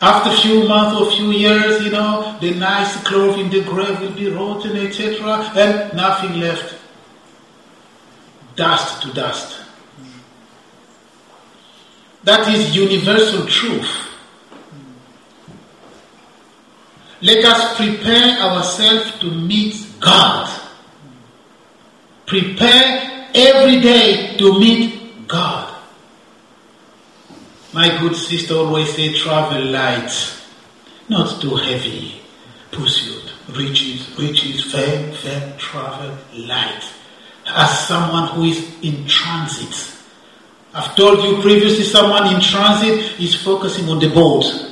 After 0.00 0.30
a 0.30 0.36
few 0.36 0.66
months 0.66 1.00
or 1.00 1.12
few 1.12 1.30
years, 1.30 1.84
you 1.84 1.92
know, 1.92 2.36
the 2.40 2.54
nice 2.54 3.00
clothes 3.04 3.38
in 3.38 3.50
the 3.50 3.62
grave 3.62 4.00
will 4.00 4.10
be 4.10 4.28
rotten, 4.28 4.76
etc., 4.76 5.22
and 5.54 5.94
nothing 5.96 6.40
left. 6.40 6.74
Dust 8.56 9.02
to 9.02 9.12
dust. 9.12 9.60
That 12.24 12.52
is 12.52 12.74
universal 12.74 13.46
truth. 13.46 14.11
Let 17.22 17.44
us 17.44 17.76
prepare 17.76 18.36
ourselves 18.40 19.20
to 19.20 19.30
meet 19.30 19.86
God. 20.00 20.50
Prepare 22.26 23.28
every 23.32 23.80
day 23.80 24.36
to 24.38 24.58
meet 24.58 25.28
God. 25.28 25.72
My 27.72 27.96
good 28.00 28.16
sister 28.16 28.54
always 28.54 28.92
say 28.92 29.14
travel 29.14 29.64
light, 29.66 30.10
not 31.08 31.40
too 31.40 31.54
heavy. 31.54 32.20
Pursuit, 32.72 33.32
riches, 33.50 34.18
riches, 34.18 34.72
fame, 34.72 35.12
fame, 35.14 35.56
travel 35.58 36.18
light. 36.34 36.82
As 37.46 37.86
someone 37.86 38.28
who 38.30 38.44
is 38.44 38.82
in 38.82 39.06
transit. 39.06 39.94
I've 40.74 40.96
told 40.96 41.22
you 41.22 41.40
previously 41.40 41.84
someone 41.84 42.34
in 42.34 42.40
transit 42.40 43.20
is 43.20 43.40
focusing 43.40 43.88
on 43.90 44.00
the 44.00 44.08
boat. 44.08 44.71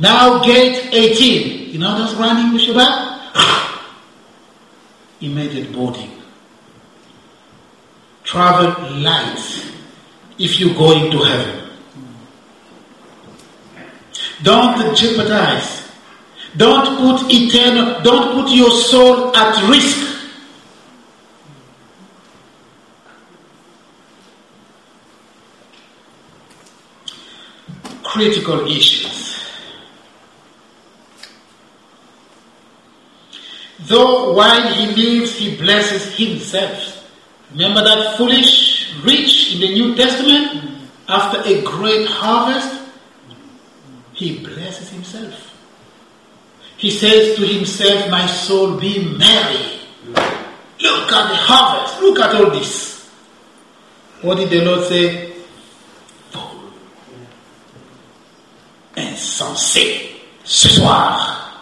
Now 0.00 0.42
gate 0.42 0.88
18. 0.92 1.72
You 1.72 1.78
know 1.78 1.98
those 1.98 2.14
running 2.14 2.54
with 2.54 2.62
Shabbat? 2.62 3.20
Immediate 5.20 5.72
boarding. 5.72 6.10
Travel 8.24 8.96
light 8.96 9.66
if 10.38 10.58
you're 10.58 10.74
going 10.74 11.10
to 11.10 11.18
heaven. 11.18 11.70
Don't 14.42 14.96
jeopardize. 14.96 15.80
Don't 16.56 16.98
put 16.98 17.30
eternal, 17.30 18.00
don't 18.02 18.42
put 18.42 18.50
your 18.52 18.70
soul 18.70 19.36
at 19.36 19.68
risk. 19.68 20.06
Critical 28.02 28.66
issues. 28.66 29.09
Though 33.90 34.34
while 34.34 34.72
he 34.72 34.86
lives, 34.94 35.34
he 35.34 35.56
blesses 35.56 36.14
himself. 36.14 37.10
Remember 37.50 37.82
that 37.82 38.16
foolish 38.16 38.94
rich 39.02 39.54
in 39.54 39.60
the 39.62 39.74
New 39.74 39.96
Testament? 39.96 40.78
After 41.08 41.42
a 41.42 41.60
great 41.62 42.06
harvest, 42.06 42.84
he 44.12 44.38
blesses 44.38 44.90
himself. 44.90 45.34
He 46.76 46.92
says 46.92 47.34
to 47.34 47.44
himself, 47.44 48.08
My 48.12 48.26
soul, 48.26 48.78
be 48.78 49.12
merry. 49.18 49.80
Look 50.06 51.10
at 51.10 51.28
the 51.28 51.38
harvest. 51.50 52.00
Look 52.00 52.20
at 52.20 52.32
all 52.36 52.50
this. 52.50 53.10
What 54.22 54.36
did 54.36 54.50
the 54.50 54.64
Lord 54.66 54.84
say? 54.84 55.32
Fool. 56.30 56.72
Insensé. 58.94 60.20
Ce 60.44 60.68
soir, 60.68 61.59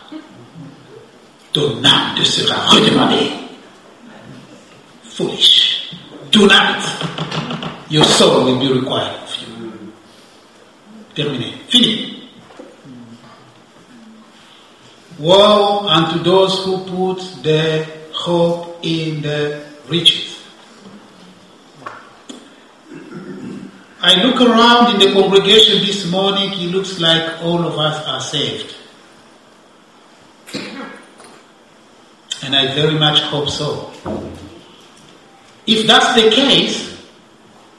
ton 1.59 1.83
âme 1.85 2.15
te 2.17 2.25
sera 2.25 2.55
redemandée. 2.71 3.33
Foolish. 5.03 5.91
Tonight, 6.31 6.85
your 7.91 8.05
soul 8.05 8.45
will 8.45 8.61
be 8.61 8.73
required 8.73 9.17
of 9.25 9.37
you. 9.43 9.93
Terminé. 11.15 11.53
Fini. 11.69 12.31
Woe 15.19 15.89
unto 15.89 16.23
those 16.23 16.65
who 16.65 16.79
put 16.85 17.43
their 17.43 17.87
hope 18.13 18.79
in 18.83 19.23
the 19.23 19.61
riches. 19.89 20.37
I 24.01 24.23
look 24.23 24.41
around 24.41 24.95
in 24.95 25.01
the 25.01 25.21
congregation 25.21 25.85
this 25.85 26.09
morning, 26.09 26.53
it 26.53 26.71
looks 26.71 27.01
like 27.01 27.43
all 27.43 27.67
of 27.67 27.77
us 27.77 28.07
are 28.07 28.21
saved. 28.21 28.77
And 32.43 32.55
I 32.55 32.75
very 32.75 32.99
much 32.99 33.21
hope 33.23 33.49
so. 33.49 33.93
If 35.67 35.87
that's 35.87 36.15
the 36.15 36.31
case, 36.31 36.99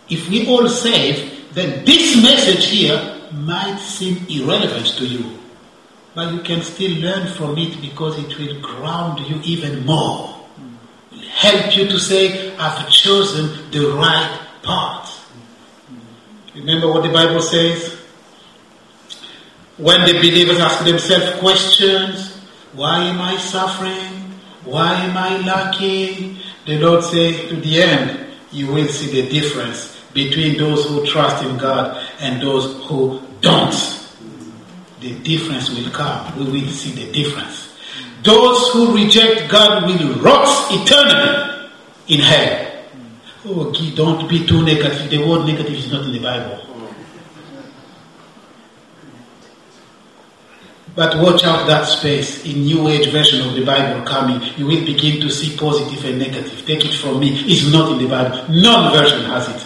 if 0.10 0.30
we 0.30 0.48
all 0.48 0.68
save, 0.68 1.54
then 1.54 1.86
this 1.86 2.22
message 2.22 2.66
here 2.68 3.20
might 3.34 3.78
seem 3.78 4.26
irrelevant 4.30 4.88
to 4.98 5.06
you. 5.06 5.40
But 6.14 6.34
you 6.34 6.42
can 6.42 6.62
still 6.62 7.00
learn 7.00 7.28
from 7.28 7.58
it 7.58 7.82
because 7.82 8.18
it 8.20 8.38
will 8.38 8.60
ground 8.62 9.20
you 9.28 9.40
even 9.44 9.86
more. 9.86 10.46
Will 11.12 11.22
help 11.30 11.76
you 11.78 11.88
to 11.88 12.00
say, 12.00 12.56
I've 12.58 12.90
chosen 12.90 13.72
the 13.72 13.92
right 13.96 14.40
path. 14.64 15.32
Remember 16.56 16.92
what 16.92 17.04
the 17.04 17.10
Bible 17.10 17.42
says? 17.42 17.96
When 19.78 20.06
the 20.06 20.14
believers 20.14 20.60
ask 20.60 20.84
themselves 20.84 21.40
questions, 21.40 22.38
why 22.74 23.04
am 23.04 23.22
I 23.22 23.38
suffering? 23.38 24.19
Why 24.66 24.94
am 24.96 25.18
I 25.18 25.38
lacking? 25.46 26.38
The 26.66 26.80
Lord 26.80 27.04
says 27.04 27.50
to 27.50 27.56
the 27.56 27.82
end, 27.82 28.28
you 28.52 28.68
will 28.68 28.88
see 28.88 29.22
the 29.22 29.30
difference 29.30 30.00
between 30.14 30.58
those 30.58 30.86
who 30.88 31.06
trust 31.06 31.44
in 31.44 31.58
God 31.58 32.06
and 32.20 32.42
those 32.42 32.86
who 32.88 33.22
don't. 33.42 33.74
The 35.00 35.18
difference 35.20 35.70
will 35.70 35.90
come. 35.92 36.38
We 36.38 36.62
will 36.62 36.70
see 36.70 36.92
the 36.92 37.12
difference. 37.12 37.78
Those 38.24 38.70
who 38.74 38.96
reject 38.96 39.50
God 39.50 39.86
will 39.86 40.16
rot 40.16 40.48
eternally 40.72 41.70
in 42.08 42.20
hell. 42.20 42.66
Oh, 43.46 43.72
don't 43.96 44.28
be 44.30 44.46
too 44.46 44.64
negative. 44.66 45.10
The 45.10 45.20
word 45.20 45.46
negative 45.46 45.74
is 45.74 45.92
not 45.92 46.04
in 46.04 46.12
the 46.12 46.20
Bible. 46.20 46.60
But 51.00 51.16
watch 51.20 51.46
out 51.46 51.66
that 51.68 51.86
space 51.86 52.44
in 52.44 52.66
New 52.66 52.90
Age 52.90 53.10
version 53.10 53.48
of 53.48 53.56
the 53.56 53.64
Bible 53.64 54.06
coming. 54.06 54.42
You 54.58 54.66
will 54.66 54.84
begin 54.84 55.22
to 55.22 55.30
see 55.30 55.56
positive 55.56 56.04
and 56.04 56.20
negative. 56.20 56.66
Take 56.66 56.84
it 56.84 56.94
from 56.94 57.22
me. 57.22 57.40
It's 57.48 57.72
not 57.72 57.94
in 57.94 58.00
the 58.00 58.10
Bible. 58.10 58.44
None 58.50 58.92
version 58.92 59.24
has 59.24 59.48
it. 59.48 59.66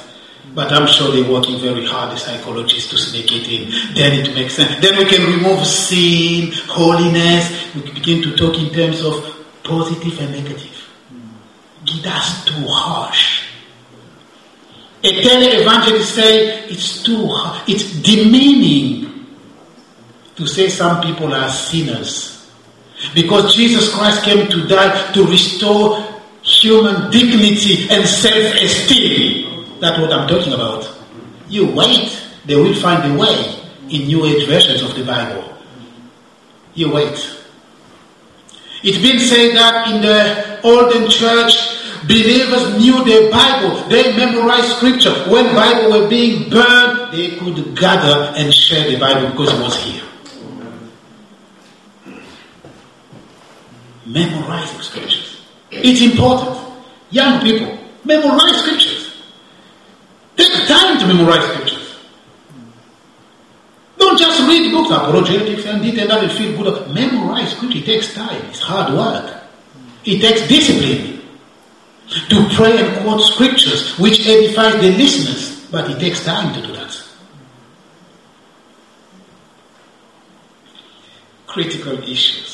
But 0.53 0.71
I'm 0.71 0.85
sure 0.85 1.11
they're 1.11 1.27
working 1.27 1.59
very 1.59 1.87
hard, 1.87 2.11
the 2.11 2.17
psychologists, 2.17 2.91
to 2.91 2.99
sneak 2.99 3.31
it 3.31 3.47
in. 3.49 3.95
Then 3.95 4.13
it 4.13 4.35
makes 4.35 4.53
sense. 4.53 4.79
Then 4.79 4.95
we 4.95 5.05
can 5.05 5.25
remove 5.25 5.65
sin, 5.65 6.51
holiness. 6.67 7.73
We 7.73 7.81
begin 7.81 8.21
to 8.21 8.35
talk 8.35 8.55
in 8.59 8.71
terms 8.71 9.03
of 9.03 9.15
positive 9.63 10.19
and 10.19 10.33
negative. 10.33 10.87
That's 12.03 12.45
too 12.45 12.63
harsh. 12.67 13.41
A 15.03 15.23
tele-evangelist 15.23 16.13
say 16.13 16.59
it's 16.65 17.01
too 17.01 17.25
harsh. 17.25 17.67
It's 17.67 17.91
demeaning 18.03 19.12
to 20.35 20.47
say 20.47 20.69
some 20.69 21.01
people 21.01 21.33
are 21.33 21.49
sinners. 21.49 22.49
Because 23.13 23.55
Jesus 23.55 23.93
Christ 23.93 24.23
came 24.23 24.47
to 24.49 24.67
die 24.67 25.11
to 25.13 25.25
restore 25.25 26.01
human 26.41 27.11
dignity 27.11 27.87
and 27.89 28.07
self-esteem. 28.07 29.79
That's 29.79 29.99
what 29.99 30.11
I'm 30.11 30.27
talking 30.27 30.53
about. 30.53 30.89
You 31.47 31.71
wait, 31.73 32.17
they 32.45 32.55
will 32.55 32.75
find 32.75 33.13
a 33.13 33.17
way 33.19 33.59
in 33.89 34.07
New 34.07 34.25
Age 34.25 34.47
versions 34.47 34.81
of 34.81 34.95
the 34.95 35.03
Bible. 35.03 35.53
You 36.73 36.91
wait. 36.91 37.39
It's 38.83 38.97
been 38.97 39.19
said 39.19 39.55
that 39.55 39.87
in 39.89 40.01
the 40.01 40.59
olden 40.63 41.09
church, 41.09 41.53
believers 42.07 42.77
knew 42.79 43.03
the 43.03 43.29
Bible. 43.31 43.87
They 43.87 44.15
memorized 44.15 44.77
scripture. 44.77 45.13
When 45.29 45.53
Bible 45.55 46.01
were 46.01 46.09
being 46.09 46.49
burned, 46.49 47.13
they 47.13 47.37
could 47.37 47.77
gather 47.77 48.33
and 48.35 48.53
share 48.53 48.89
the 48.89 48.97
Bible 48.97 49.29
because 49.31 49.53
it 49.53 49.61
was 49.61 49.75
here. 49.83 50.03
Memorizing 54.05 54.81
scriptures. 54.81 55.41
It's 55.71 56.01
important. 56.01 56.57
Young 57.09 57.41
people, 57.41 57.77
memorize 58.03 58.57
scriptures. 58.61 59.23
Take 60.35 60.67
time 60.67 60.99
to 60.99 61.07
memorize 61.07 61.43
scriptures. 61.51 61.95
Don't 63.97 64.17
just 64.17 64.39
read 64.47 64.71
books, 64.71 64.91
apologetics 64.91 65.65
and 65.65 65.81
detail 65.81 66.07
that 66.07 66.21
will 66.21 66.29
feel 66.29 66.61
good. 66.61 66.93
Memorize 66.93 67.55
scripture. 67.55 67.77
It 67.77 67.85
takes 67.85 68.13
time. 68.13 68.41
It's 68.47 68.59
hard 68.59 68.93
work. 68.93 69.43
It 70.05 70.19
takes 70.19 70.47
discipline 70.47 71.21
to 72.29 72.49
pray 72.55 72.77
and 72.77 73.01
quote 73.03 73.21
scriptures 73.21 73.97
which 73.97 74.27
edifies 74.27 74.75
the 74.81 74.91
listeners, 74.91 75.65
but 75.71 75.89
it 75.89 75.99
takes 75.99 76.23
time 76.25 76.53
to 76.53 76.67
do 76.67 76.73
that. 76.73 77.03
Critical 81.47 81.97
issues. 82.03 82.52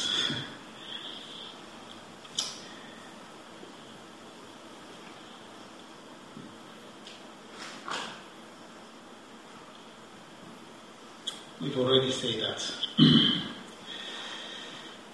We've 11.62 11.78
already 11.78 12.12
said 12.12 12.40
that. 12.42 12.64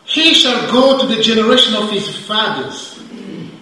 he 0.05 0.33
shall 0.35 0.71
go 0.71 0.99
to 0.99 1.07
the 1.07 1.21
generation 1.21 1.75
of 1.75 1.89
his 1.89 2.15
fathers. 2.25 3.01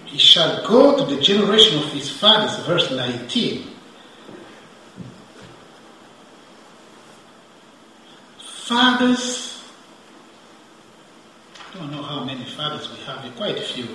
He 0.04 0.18
shall 0.18 0.66
go 0.66 0.98
to 0.98 1.14
the 1.14 1.20
generation 1.20 1.78
of 1.82 1.90
his 1.92 2.10
fathers. 2.10 2.56
Verse 2.66 2.90
19. 2.90 3.70
Fathers, 8.38 9.62
I 11.74 11.78
don't 11.78 11.90
know 11.90 12.02
how 12.02 12.24
many 12.24 12.44
fathers 12.44 12.90
we 12.90 12.98
have, 13.04 13.36
quite 13.36 13.58
a 13.58 13.62
few. 13.62 13.88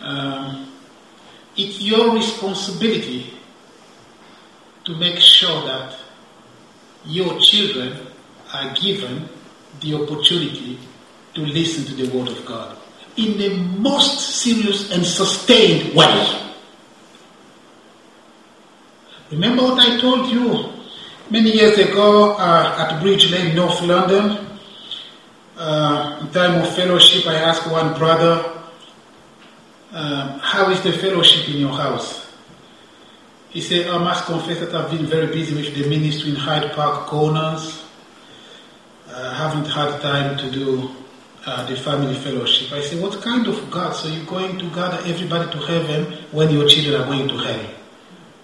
Um, 0.00 0.72
it's 1.56 1.80
your 1.80 2.14
responsibility 2.14 3.34
to 4.84 4.96
make 4.96 5.18
sure 5.18 5.62
that 5.64 5.96
your 7.04 7.38
children 7.40 8.06
are 8.52 8.74
given 8.74 9.28
the 9.80 9.94
opportunity 9.94 10.78
to 11.34 11.40
listen 11.40 11.84
to 11.84 11.94
the 11.94 12.16
Word 12.16 12.28
of 12.28 12.44
God 12.46 12.76
in 13.16 13.38
the 13.38 13.56
most 13.78 14.20
serious 14.20 14.90
and 14.90 15.04
sustained 15.04 15.94
way. 15.94 16.38
Remember 19.30 19.62
what 19.62 19.80
I 19.80 19.98
told 20.00 20.30
you 20.30 20.72
many 21.30 21.52
years 21.52 21.78
ago 21.78 22.32
uh, 22.32 22.86
at 22.90 23.00
Bridge 23.00 23.30
Lane, 23.30 23.54
North 23.54 23.80
London? 23.82 24.46
Uh, 25.56 26.18
in 26.20 26.30
time 26.32 26.60
of 26.60 26.74
fellowship, 26.74 27.26
I 27.26 27.36
asked 27.36 27.70
one 27.70 27.96
brother, 27.98 28.60
uh, 29.92 30.38
How 30.38 30.70
is 30.70 30.82
the 30.82 30.92
fellowship 30.92 31.48
in 31.48 31.60
your 31.60 31.72
house? 31.72 32.21
He 33.52 33.60
said, 33.60 33.86
I 33.86 33.98
must 33.98 34.24
confess 34.24 34.60
that 34.60 34.74
I've 34.74 34.90
been 34.90 35.04
very 35.04 35.26
busy 35.26 35.54
with 35.54 35.74
the 35.74 35.86
ministry 35.86 36.30
in 36.30 36.36
Hyde 36.36 36.72
Park 36.72 37.06
Corners. 37.06 37.84
I 39.08 39.12
uh, 39.12 39.34
haven't 39.34 39.66
had 39.66 40.00
time 40.00 40.38
to 40.38 40.50
do 40.50 40.90
uh, 41.44 41.66
the 41.66 41.76
family 41.76 42.14
fellowship. 42.14 42.72
I 42.72 42.80
said, 42.80 43.02
What 43.02 43.20
kind 43.20 43.46
of 43.46 43.70
God? 43.70 43.92
So 43.92 44.08
you're 44.08 44.24
going 44.24 44.58
to 44.58 44.70
gather 44.70 44.96
everybody 45.04 45.50
to 45.52 45.58
heaven 45.66 46.12
when 46.30 46.48
your 46.48 46.66
children 46.66 47.02
are 47.02 47.04
going 47.04 47.28
to 47.28 47.36
hell? 47.36 47.66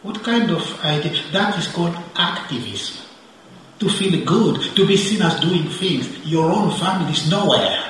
What 0.03 0.23
kind 0.23 0.51
of 0.51 0.85
idea? 0.85 1.23
That 1.33 1.59
is 1.59 1.69
called 1.69 1.97
activism. 2.15 3.07
To 3.81 3.89
feel 3.89 4.27
good, 4.27 4.61
to 4.77 4.87
be 4.87 4.97
seen 4.99 5.23
as 5.23 5.41
doing 5.41 5.71
things. 5.71 6.27
Your 6.27 6.51
own 6.53 6.77
family 6.79 7.13
is 7.13 7.31
nowhere. 7.31 7.83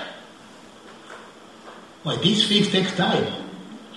Why, 2.04 2.16
these 2.16 2.46
things 2.46 2.68
take 2.68 2.94
time. 2.94 3.26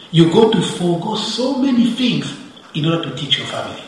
You 0.10 0.34
go 0.34 0.49
to 0.49 0.62
forego 0.62 1.15
so 1.15 1.60
many 1.60 1.91
things 1.91 2.40
in 2.73 2.86
order 2.86 3.10
to 3.10 3.15
teach 3.15 3.38
your 3.38 3.47
family. 3.47 3.84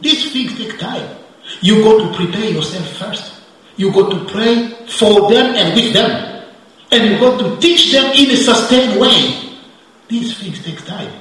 These 0.00 0.32
things 0.32 0.56
take 0.58 0.78
time. 0.78 1.16
You 1.62 1.82
got 1.82 2.10
to 2.10 2.16
prepare 2.16 2.50
yourself 2.50 2.88
first. 2.96 3.42
You 3.76 3.92
got 3.92 4.10
to 4.10 4.24
pray 4.32 4.70
for 4.88 5.30
them 5.30 5.54
and 5.54 5.74
with 5.74 5.92
them. 5.92 6.44
And 6.90 7.12
you 7.12 7.18
got 7.18 7.38
to 7.40 7.60
teach 7.60 7.92
them 7.92 8.12
in 8.14 8.30
a 8.30 8.36
sustained 8.36 9.00
way. 9.00 9.56
These 10.08 10.38
things 10.38 10.62
take 10.64 10.84
time. 10.84 11.12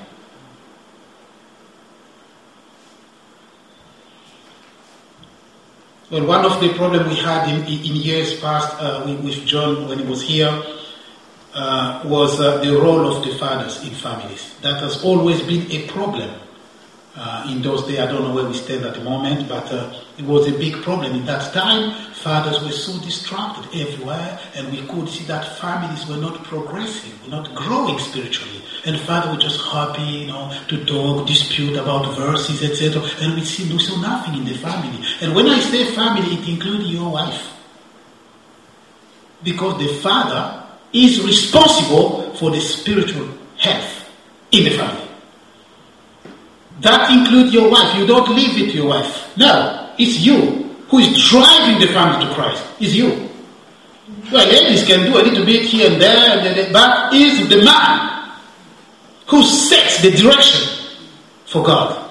Well, 6.11 6.25
one 6.25 6.45
of 6.45 6.61
the 6.61 6.69
problems 6.75 7.09
we 7.09 7.15
had 7.15 7.49
in, 7.49 7.65
in 7.65 7.95
years 7.95 8.39
past 8.39 8.75
uh, 8.79 9.03
with 9.23 9.43
John 9.45 9.87
when 9.89 9.99
he 9.99 10.05
was 10.05 10.21
here 10.21 10.61
uh, 11.55 12.01
was 12.05 12.39
uh, 12.41 12.57
the 12.57 12.77
role 12.77 13.07
of 13.15 13.23
the 13.23 13.33
fathers 13.37 13.81
in 13.83 13.91
families. 13.95 14.55
That 14.61 14.81
has 14.81 15.03
always 15.03 15.41
been 15.41 15.71
a 15.71 15.87
problem 15.87 16.29
uh, 17.15 17.47
in 17.49 17.61
those 17.61 17.87
days. 17.87 17.99
I 17.99 18.07
don't 18.07 18.23
know 18.23 18.35
where 18.35 18.45
we 18.45 18.53
stand 18.53 18.83
at 18.83 18.95
the 18.95 19.01
moment, 19.01 19.47
but 19.47 19.71
uh, 19.71 19.93
it 20.17 20.25
was 20.25 20.47
a 20.49 20.51
big 20.51 20.83
problem. 20.83 21.15
In 21.15 21.25
that 21.27 21.53
time, 21.53 21.93
fathers 22.13 22.61
were 22.61 22.71
so 22.71 22.99
distracted 22.99 23.63
everywhere, 23.73 24.37
and 24.55 24.69
we 24.69 24.85
could 24.85 25.07
see 25.07 25.23
that 25.25 25.57
families 25.57 26.05
were 26.07 26.17
not 26.17 26.43
progressing, 26.43 27.13
were 27.23 27.29
not 27.29 27.55
growing 27.55 27.99
spiritually. 27.99 28.61
And 28.85 28.99
fathers 28.99 29.31
were 29.31 29.41
just 29.41 29.61
happy, 29.61 30.01
you 30.01 30.27
know, 30.27 30.51
to 30.67 30.83
talk, 30.83 31.25
dispute 31.25 31.77
about 31.77 32.17
verses, 32.17 32.61
etc. 32.63 33.01
And 33.21 33.35
we 33.35 33.45
see 33.45 33.71
we 33.71 33.79
saw 33.79 33.99
nothing 34.01 34.35
in 34.35 34.43
the 34.43 34.55
family. 34.55 35.07
And 35.21 35.33
when 35.33 35.47
I 35.47 35.59
say 35.59 35.85
family, 35.95 36.35
it 36.35 36.49
includes 36.49 36.91
your 36.91 37.09
wife. 37.11 37.53
Because 39.41 39.79
the 39.79 39.87
father 40.01 40.64
is 40.93 41.23
responsible 41.23 42.33
for 42.35 42.51
the 42.51 42.59
spiritual 42.59 43.27
health 43.57 44.09
in 44.51 44.65
the 44.65 44.71
family. 44.71 45.07
That 46.81 47.09
includes 47.11 47.53
your 47.53 47.69
wife. 47.69 47.95
You 47.97 48.05
don't 48.05 48.29
live 48.29 48.55
with 48.55 48.75
your 48.75 48.87
wife. 48.87 49.37
No, 49.37 49.93
it's 49.97 50.19
you 50.19 50.75
who 50.89 50.99
is 50.99 51.29
driving 51.29 51.79
the 51.79 51.87
family 51.93 52.25
to 52.25 52.33
Christ. 52.33 52.63
It's 52.79 52.93
you. 52.93 53.29
Well, 54.31 54.47
ladies 54.47 54.85
can 54.85 55.11
do 55.11 55.17
a 55.17 55.21
little 55.21 55.45
bit 55.45 55.63
here 55.63 55.91
and 55.91 56.01
there, 56.01 56.71
but 56.71 57.13
it's 57.13 57.49
the 57.49 57.63
man 57.63 58.31
who 59.27 59.43
sets 59.43 60.01
the 60.01 60.11
direction 60.11 60.95
for 61.45 61.63
God. 61.63 62.01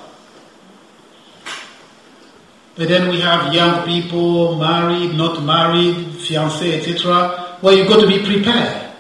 But 2.76 2.88
then 2.88 3.08
we 3.08 3.20
have 3.20 3.54
young 3.54 3.84
people, 3.84 4.56
married, 4.56 5.14
not 5.14 5.42
married, 5.44 5.94
fiancé, 6.18 6.78
etc., 6.78 7.43
where 7.60 7.74
you've 7.74 7.88
got 7.88 8.00
to 8.00 8.06
be 8.06 8.18
prepared. 8.24 8.92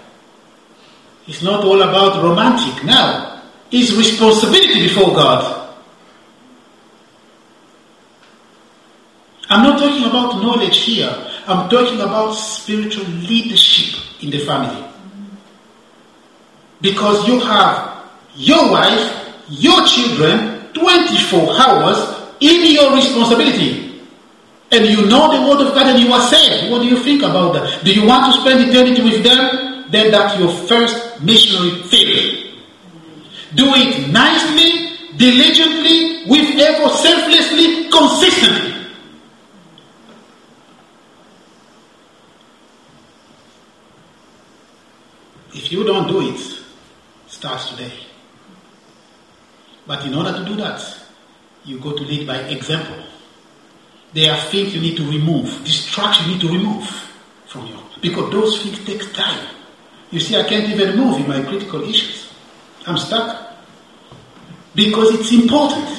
It's 1.26 1.42
not 1.42 1.64
all 1.64 1.80
about 1.80 2.22
romantic 2.22 2.84
now. 2.84 3.42
It's 3.70 3.92
responsibility 3.92 4.88
before 4.88 5.14
God. 5.14 5.64
I'm 9.48 9.62
not 9.62 9.78
talking 9.78 10.04
about 10.04 10.42
knowledge 10.42 10.78
here. 10.78 11.12
I'm 11.46 11.68
talking 11.68 12.00
about 12.00 12.32
spiritual 12.32 13.04
leadership 13.04 14.00
in 14.22 14.30
the 14.30 14.38
family. 14.40 14.84
Because 16.80 17.26
you 17.28 17.40
have 17.40 18.04
your 18.36 18.70
wife, 18.70 19.34
your 19.48 19.86
children, 19.86 20.72
24 20.72 21.60
hours 21.60 22.14
in 22.40 22.72
your 22.72 22.94
responsibility. 22.94 23.83
And 24.74 24.86
you 24.86 25.06
know 25.06 25.30
the 25.30 25.48
word 25.48 25.64
of 25.64 25.72
God 25.72 25.86
and 25.86 26.00
you 26.00 26.12
are 26.12 26.20
saved. 26.22 26.68
What 26.72 26.82
do 26.82 26.88
you 26.88 26.98
think 26.98 27.22
about 27.22 27.52
that? 27.52 27.84
Do 27.84 27.94
you 27.94 28.04
want 28.08 28.34
to 28.34 28.40
spend 28.40 28.68
eternity 28.68 29.02
with 29.04 29.22
them? 29.22 29.84
Then 29.88 30.10
that's 30.10 30.36
your 30.36 30.50
first 30.66 31.22
missionary 31.22 31.80
field. 31.84 32.58
Do 33.54 33.66
it 33.76 34.10
nicely, 34.10 34.96
diligently, 35.16 36.26
with 36.26 36.58
effort, 36.58 36.90
selflessly, 36.90 37.88
consistently. 37.88 38.74
If 45.54 45.70
you 45.70 45.84
don't 45.84 46.08
do 46.08 46.34
it, 46.34 46.40
start 47.28 47.60
today. 47.70 47.92
But 49.86 50.04
in 50.04 50.14
order 50.14 50.32
to 50.32 50.44
do 50.44 50.56
that, 50.56 50.82
you 51.64 51.78
go 51.78 51.92
to 51.96 52.02
lead 52.02 52.26
by 52.26 52.38
example. 52.38 53.03
There 54.14 54.32
are 54.32 54.40
things 54.40 54.74
you 54.74 54.80
need 54.80 54.96
to 54.96 55.10
remove, 55.10 55.64
distractions 55.64 56.28
you 56.28 56.34
need 56.34 56.40
to 56.42 56.48
remove 56.48 56.88
from 57.46 57.66
you. 57.66 57.76
Because 58.00 58.30
those 58.30 58.62
things 58.62 58.84
take 58.84 59.12
time. 59.12 59.48
You 60.12 60.20
see, 60.20 60.36
I 60.36 60.44
can't 60.44 60.68
even 60.68 60.96
move 60.96 61.20
in 61.20 61.28
my 61.28 61.42
critical 61.42 61.82
issues. 61.82 62.32
I'm 62.86 62.96
stuck. 62.96 63.56
Because 64.74 65.18
it's 65.18 65.32
important. 65.32 65.90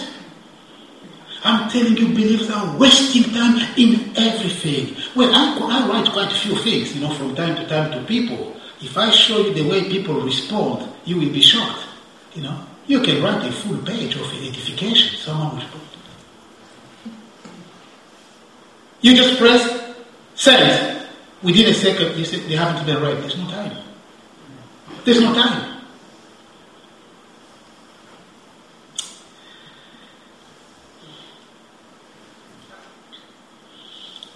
I'm 1.44 1.70
telling 1.70 1.98
you, 1.98 2.08
believers 2.08 2.50
are 2.50 2.78
wasting 2.78 3.24
time 3.34 3.58
in 3.78 4.18
everything. 4.18 4.96
Well, 5.16 5.30
I, 5.34 5.60
I 5.60 5.88
write 5.90 6.12
quite 6.12 6.32
a 6.32 6.36
few 6.36 6.56
things, 6.56 6.96
you 6.96 7.02
know, 7.02 7.14
from 7.14 7.36
time 7.36 7.56
to 7.58 7.68
time 7.68 7.92
to 7.92 8.04
people. 8.06 8.56
If 8.82 8.98
I 8.98 9.12
show 9.12 9.40
you 9.40 9.54
the 9.54 9.70
way 9.70 9.90
people 9.90 10.22
respond, 10.22 10.90
you 11.04 11.18
will 11.18 11.32
be 11.32 11.42
shocked, 11.42 11.86
you 12.34 12.44
know. 12.44 12.66
You 12.88 13.02
can 13.02 13.22
write 13.22 13.46
a 13.46 13.52
full 13.52 13.78
page 13.80 14.16
of 14.16 14.32
identification. 14.34 15.18
Someone 15.20 15.58
will 15.58 15.66
put. 15.66 15.82
You 19.02 19.16
just 19.16 19.38
press 19.38 19.94
send. 20.36 21.08
Within 21.44 21.68
a 21.68 21.74
second, 21.74 22.18
you 22.18 22.26
say 22.26 22.40
they 22.40 22.56
haven't 22.56 22.86
been 22.86 23.02
read. 23.02 23.18
There's 23.22 23.38
no 23.38 23.48
time. 23.50 23.78
There's 25.04 25.22
no 25.22 25.34
time. 25.34 25.82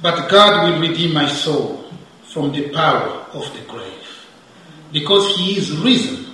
But 0.01 0.29
God 0.29 0.71
will 0.71 0.79
redeem 0.79 1.13
my 1.13 1.27
soul 1.27 1.91
from 2.23 2.51
the 2.51 2.69
power 2.69 3.25
of 3.33 3.51
the 3.53 3.61
grave. 3.67 4.25
Because 4.91 5.35
He 5.35 5.57
is 5.57 5.71
risen 5.77 6.29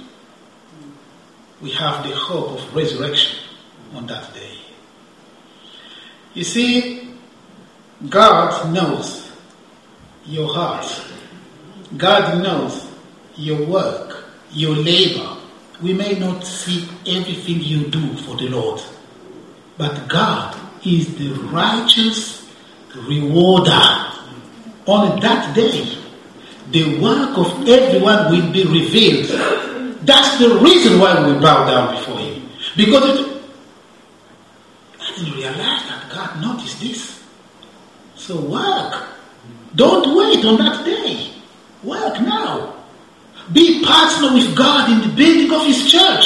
we 1.61 1.71
have 1.71 2.03
the 2.03 2.13
hope 2.15 2.51
of 2.51 2.75
resurrection 2.75 3.39
on 3.95 4.05
that 4.07 4.33
day. 4.33 4.57
You 6.35 6.43
see, 6.43 7.04
God 8.09 8.73
knows 8.73 9.31
your 10.25 10.53
heart. 10.53 10.85
God 11.97 12.41
knows 12.41 12.87
your 13.35 13.65
work, 13.65 14.25
your 14.51 14.75
labor. 14.75 15.37
We 15.81 15.93
may 15.93 16.17
not 16.17 16.43
see 16.43 16.87
everything 17.05 17.61
you 17.61 17.87
do 17.87 18.15
for 18.17 18.37
the 18.37 18.49
Lord, 18.49 18.81
but 19.77 20.07
God 20.07 20.57
is 20.85 21.15
the 21.17 21.29
righteous 21.51 22.49
rewarder. 22.95 24.11
On 24.87 25.19
that 25.19 25.55
day, 25.55 25.97
the 26.71 26.99
work 26.99 27.37
of 27.37 27.67
everyone 27.67 28.31
will 28.31 28.51
be 28.51 28.63
revealed 28.63 29.65
that's 30.05 30.37
the 30.37 30.59
reason 30.59 30.99
why 30.99 31.15
we 31.27 31.39
bow 31.39 31.65
down 31.65 31.95
before 31.95 32.19
Him. 32.19 32.47
Because 32.77 33.19
it, 33.19 33.41
I 35.01 35.15
didn't 35.17 35.33
realize 35.33 35.83
that 35.89 36.11
God 36.13 36.41
noticed 36.41 36.79
this. 36.79 37.23
So 38.25 38.41
work. 38.41 39.03
Don't 39.75 40.15
wait 40.17 40.43
on 40.45 40.57
that 40.57 40.85
day. 40.85 41.31
Work 41.83 42.21
now. 42.21 42.83
Be 43.51 43.83
partner 43.83 44.33
with 44.33 44.55
God 44.55 44.89
in 44.89 45.07
the 45.07 45.15
building 45.15 45.53
of 45.53 45.65
His 45.65 45.91
church. 45.91 46.25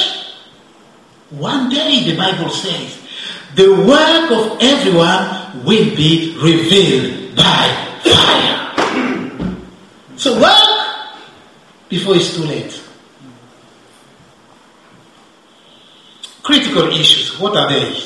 One 1.32 1.70
day, 1.70 2.10
the 2.10 2.16
Bible 2.16 2.50
says, 2.50 2.98
the 3.56 3.70
work 3.74 4.32
of 4.32 4.58
everyone 4.62 5.66
will 5.66 5.96
be 5.96 6.38
revealed 6.42 7.36
by 7.36 8.00
fire. 8.04 9.58
So 10.16 10.40
work 10.40 11.18
before 11.90 12.16
it's 12.16 12.36
too 12.36 12.44
late. 12.44 12.82
critical 16.50 16.90
issues. 17.00 17.40
What 17.40 17.56
are 17.56 17.70
they? 17.70 18.02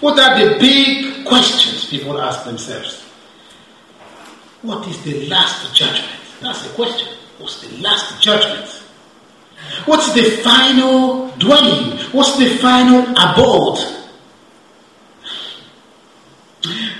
What 0.00 0.18
are 0.18 0.38
the 0.38 0.58
big 0.58 1.24
questions 1.24 1.75
people 1.86 2.20
ask 2.20 2.44
themselves? 2.44 3.02
What 4.62 4.86
is 4.88 5.02
the 5.02 5.28
last 5.28 5.74
judgment? 5.74 6.12
That's 6.40 6.62
the 6.66 6.74
question. 6.74 7.08
What's 7.38 7.60
the 7.66 7.76
last 7.82 8.22
judgment? 8.22 8.68
What's 9.84 10.12
the 10.14 10.24
final 10.42 11.30
dwelling? 11.38 11.98
What's 12.12 12.38
the 12.38 12.56
final 12.58 13.02
abode 13.12 13.78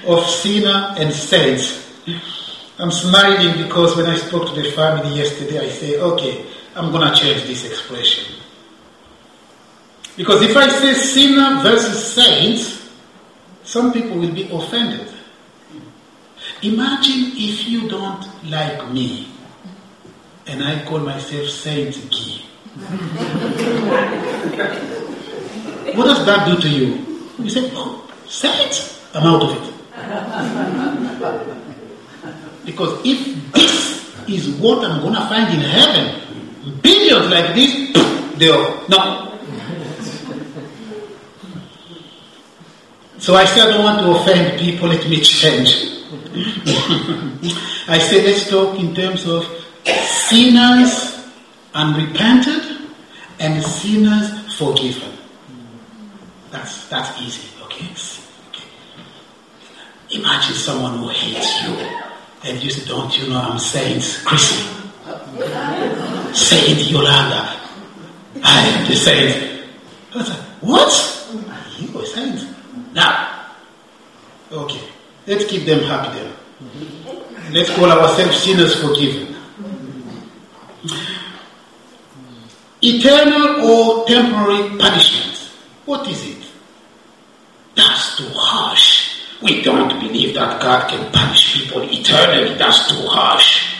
of 0.06 0.26
sinner 0.26 0.94
and 0.98 1.12
saints? 1.12 1.84
I'm 2.78 2.90
smiling 2.90 3.62
because 3.64 3.96
when 3.96 4.06
I 4.06 4.16
spoke 4.16 4.54
to 4.54 4.60
the 4.60 4.70
family 4.72 5.16
yesterday, 5.16 5.66
I 5.66 5.68
say, 5.70 5.98
okay, 5.98 6.46
I'm 6.74 6.92
going 6.92 7.10
to 7.10 7.18
change 7.18 7.44
this 7.46 7.64
expression. 7.64 8.34
Because 10.16 10.42
if 10.42 10.56
I 10.56 10.68
say 10.68 10.94
sinner 10.94 11.62
versus 11.62 12.12
saint, 12.12 12.75
some 13.66 13.92
people 13.92 14.16
will 14.18 14.32
be 14.32 14.48
offended. 14.50 15.12
Imagine 16.62 17.32
if 17.34 17.68
you 17.68 17.88
don't 17.88 18.24
like 18.48 18.90
me 18.92 19.28
and 20.46 20.62
I 20.62 20.84
call 20.86 21.00
myself 21.00 21.48
Saint 21.48 21.94
Guy. 22.08 22.42
what 25.96 26.04
does 26.06 26.24
that 26.26 26.46
do 26.46 26.56
to 26.60 26.68
you? 26.68 27.04
You 27.38 27.50
say, 27.50 27.70
oh, 27.74 28.08
saint, 28.28 29.00
I'm 29.14 29.26
out 29.26 29.42
of 29.42 29.50
it. 29.56 29.62
because 32.64 33.00
if 33.04 33.52
this 33.52 34.14
is 34.28 34.48
what 34.60 34.84
I'm 34.88 35.00
going 35.00 35.14
to 35.14 35.20
find 35.22 35.52
in 35.52 35.60
heaven, 35.60 36.20
billions 36.82 37.28
like 37.30 37.54
this, 37.56 37.74
they're, 38.38 38.88
no, 38.88 39.25
So 43.26 43.34
I 43.34 43.44
said, 43.44 43.66
I 43.66 43.72
don't 43.72 43.82
want 43.82 43.98
to 44.02 44.10
offend 44.14 44.56
people, 44.60 44.86
let 44.86 45.04
me 45.08 45.18
change. 45.18 45.68
I 47.88 47.98
said, 47.98 48.24
let's 48.24 48.48
talk 48.48 48.78
in 48.78 48.94
terms 48.94 49.26
of 49.26 49.44
sinners 49.84 51.26
unrepented 51.74 52.86
and 53.40 53.60
sinners 53.64 54.54
forgiven. 54.56 55.12
That's, 56.52 56.86
that's 56.86 57.20
easy, 57.20 57.48
okay? 57.64 57.88
okay? 58.50 58.68
Imagine 60.10 60.54
someone 60.54 60.98
who 60.98 61.08
hates 61.08 61.64
you 61.64 61.74
and 62.44 62.62
you 62.62 62.70
say, 62.70 62.86
don't 62.86 63.18
you 63.18 63.28
know 63.28 63.40
I'm 63.40 63.58
Saint 63.58 64.04
Chrissy? 64.24 64.62
Saint 66.32 66.78
Yolanda. 66.92 67.58
I 68.44 68.68
am 68.68 68.88
the 68.88 68.94
saint. 68.94 69.66
What? 70.60 70.92
You 71.80 71.98
are 71.98 72.06
saint. 72.06 72.55
Now, 72.96 73.52
okay, 74.50 74.80
let's 75.26 75.44
keep 75.44 75.66
them 75.66 75.80
happy 75.80 76.18
then. 76.18 76.32
Let's 77.52 77.68
call 77.76 77.92
ourselves 77.92 78.38
sinners 78.38 78.80
forgiven. 78.80 79.36
Eternal 82.80 83.68
or 83.68 84.06
temporary 84.06 84.78
punishment. 84.78 85.36
What 85.84 86.08
is 86.08 86.24
it? 86.26 86.48
That's 87.74 88.16
too 88.16 88.30
harsh. 88.32 89.20
We 89.42 89.60
don't 89.60 90.00
believe 90.00 90.34
that 90.36 90.62
God 90.62 90.88
can 90.88 91.12
punish 91.12 91.52
people 91.52 91.82
eternally. 91.82 92.54
That's 92.54 92.88
too 92.88 93.06
harsh. 93.08 93.76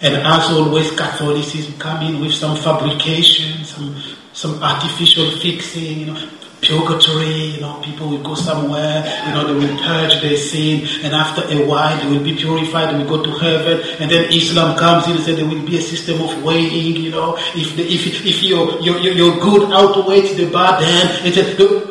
And 0.00 0.14
as 0.14 0.48
always, 0.52 0.92
Catholicism 0.92 1.76
come 1.80 2.06
in 2.06 2.20
with 2.20 2.34
some 2.34 2.56
fabrication, 2.56 3.64
some 3.64 4.00
some 4.32 4.62
artificial 4.62 5.28
fixing, 5.38 6.00
you 6.00 6.06
know, 6.06 6.28
purgatory, 6.62 7.56
you 7.56 7.60
know, 7.60 7.80
people 7.82 8.08
will 8.08 8.22
go 8.22 8.34
somewhere, 8.34 9.04
you 9.26 9.32
know, 9.32 9.46
they 9.46 9.66
will 9.66 9.78
purge 9.82 10.20
their 10.20 10.36
sin, 10.36 10.86
and 11.02 11.14
after 11.14 11.42
a 11.42 11.66
while 11.66 11.96
they 12.00 12.08
will 12.10 12.22
be 12.22 12.36
purified, 12.36 12.94
they 12.94 12.98
will 13.02 13.18
go 13.18 13.22
to 13.24 13.30
heaven, 13.38 13.80
and 13.98 14.10
then 14.10 14.32
Islam 14.32 14.76
comes 14.76 15.06
in 15.06 15.16
and 15.16 15.24
says 15.24 15.36
there 15.36 15.46
will 15.46 15.64
be 15.64 15.78
a 15.78 15.82
system 15.82 16.20
of 16.20 16.42
weighing, 16.42 16.96
you 16.96 17.10
know, 17.10 17.36
if 17.54 17.76
the, 17.76 17.82
if 17.82 18.26
if 18.26 18.42
your 18.42 18.80
your 18.80 18.98
your 18.98 19.38
good 19.40 19.72
outweighs 19.72 20.36
the 20.36 20.50
bad, 20.50 20.80
then 20.82 21.26
it's 21.26 21.36
a, 21.36 21.90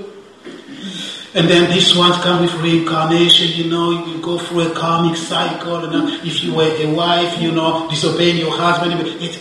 and 1.36 1.47
then 1.47 1.69
this 1.69 1.95
one 1.95 2.12
come 2.21 2.41
with 2.41 2.53
reincarnation, 2.55 3.55
you 3.55 3.69
know, 3.69 4.05
you 4.05 4.19
go 4.21 4.38
through 4.39 4.71
a 4.71 4.73
karmic 4.73 5.15
cycle, 5.15 5.77
and 5.77 5.95
uh, 5.95 6.19
if 6.23 6.43
you 6.43 6.53
were 6.55 6.63
a 6.63 6.86
wife, 6.93 7.39
you 7.39 7.51
know, 7.51 7.88
disobeying 7.89 8.38
your 8.38 8.51
husband, 8.51 8.99
it, 9.21 9.36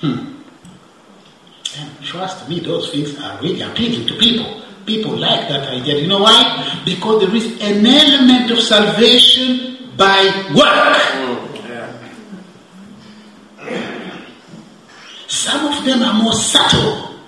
hmm. 0.00 0.27
Trust 2.08 2.48
me, 2.48 2.58
those 2.60 2.90
things 2.90 3.20
are 3.20 3.38
really 3.42 3.60
appealing 3.60 4.06
to 4.06 4.14
people. 4.14 4.62
People 4.86 5.14
like 5.14 5.46
that 5.50 5.68
idea. 5.68 5.98
You 6.00 6.08
know 6.08 6.20
why? 6.20 6.80
Because 6.82 7.20
there 7.20 7.36
is 7.36 7.60
an 7.60 7.84
element 7.84 8.50
of 8.50 8.60
salvation 8.62 9.92
by 9.94 10.24
work. 10.56 10.96
Some 15.26 15.66
of 15.66 15.84
them 15.84 16.02
are 16.02 16.14
more 16.14 16.32
subtle. 16.32 17.20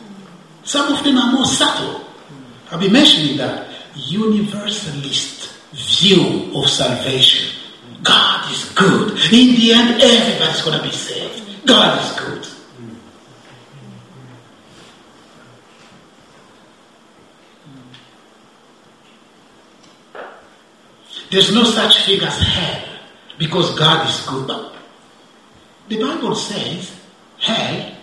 Some 0.63 0.91
of 0.95 1.05
them 1.05 1.19
are 1.19 1.31
more 1.31 1.45
subtle. 1.45 2.07
I'll 2.71 2.81
be 2.81 2.89
mentioning 2.89 3.37
that 3.37 3.69
universalist 3.95 5.53
view 5.73 6.53
of 6.57 6.71
salvation. 6.71 7.55
God 8.03 8.51
is 8.51 8.65
good. 8.73 9.11
In 9.31 9.57
the 9.61 9.73
end, 9.75 10.01
everybody's 10.01 10.63
going 10.63 10.79
to 10.79 10.83
be 10.83 10.91
saved. 10.91 11.67
God 11.67 12.03
is 12.03 12.19
good. 12.19 12.60
There's 21.31 21.55
no 21.55 21.65
such 21.65 22.07
thing 22.07 22.21
as 22.23 22.39
hell 22.41 22.83
because 23.39 23.79
God 23.79 24.09
is 24.09 24.27
good. 24.27 24.47
But 24.47 24.75
the 25.89 25.99
Bible 26.01 26.35
says 26.35 26.93
hell 27.39 27.95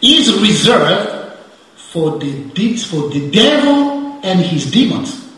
is 0.00 0.40
reserved 0.40 1.38
for 1.76 2.18
the 2.18 2.44
deeds 2.54 2.84
for 2.84 3.08
the 3.08 3.30
devil 3.30 4.20
and 4.22 4.40
his 4.40 4.70
demons. 4.70 5.28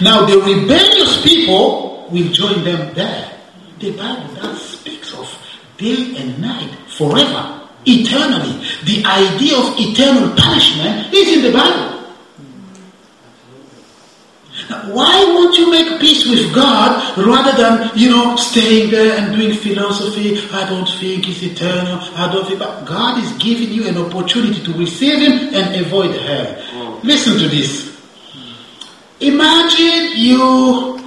Now 0.00 0.24
the 0.24 0.38
rebellious 0.38 1.22
people 1.22 2.08
will 2.10 2.30
join 2.30 2.62
them 2.62 2.94
there. 2.94 3.30
The 3.80 3.96
Bible 3.96 4.34
that 4.34 4.56
speaks 4.56 5.12
of 5.14 5.28
day 5.76 6.16
and 6.16 6.40
night 6.40 6.70
forever, 6.96 7.68
eternally. 7.84 8.64
The 8.84 9.04
idea 9.04 9.58
of 9.58 9.74
eternal 9.76 10.34
punishment 10.36 11.12
is 11.12 11.36
in 11.36 11.42
the 11.42 11.58
Bible. 11.58 11.93
Why 14.92 15.24
won't 15.24 15.56
you 15.56 15.70
make 15.70 16.00
peace 16.00 16.28
with 16.28 16.54
God 16.54 17.16
rather 17.18 17.52
than, 17.56 17.90
you 17.96 18.10
know, 18.10 18.36
staying 18.36 18.90
there 18.90 19.18
and 19.18 19.34
doing 19.34 19.54
philosophy? 19.54 20.38
I 20.52 20.68
don't 20.68 20.88
think 20.88 21.28
it's 21.28 21.42
eternal. 21.42 21.98
I 22.14 22.32
don't 22.32 22.46
think. 22.46 22.58
But 22.58 22.84
God 22.84 23.22
is 23.22 23.32
giving 23.38 23.70
you 23.70 23.86
an 23.88 23.98
opportunity 23.98 24.62
to 24.62 24.72
receive 24.78 25.20
Him 25.20 25.54
and 25.54 25.86
avoid 25.86 26.14
hell. 26.16 26.54
Mm. 26.54 27.02
Listen 27.04 27.38
to 27.38 27.48
this. 27.48 27.94
Imagine 29.20 30.16
you 30.16 31.00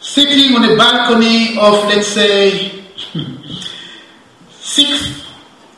sitting 0.00 0.54
on 0.54 0.64
a 0.64 0.76
balcony 0.76 1.58
of, 1.58 1.84
let's 1.86 2.08
say, 2.08 2.84
sixth, 4.50 5.26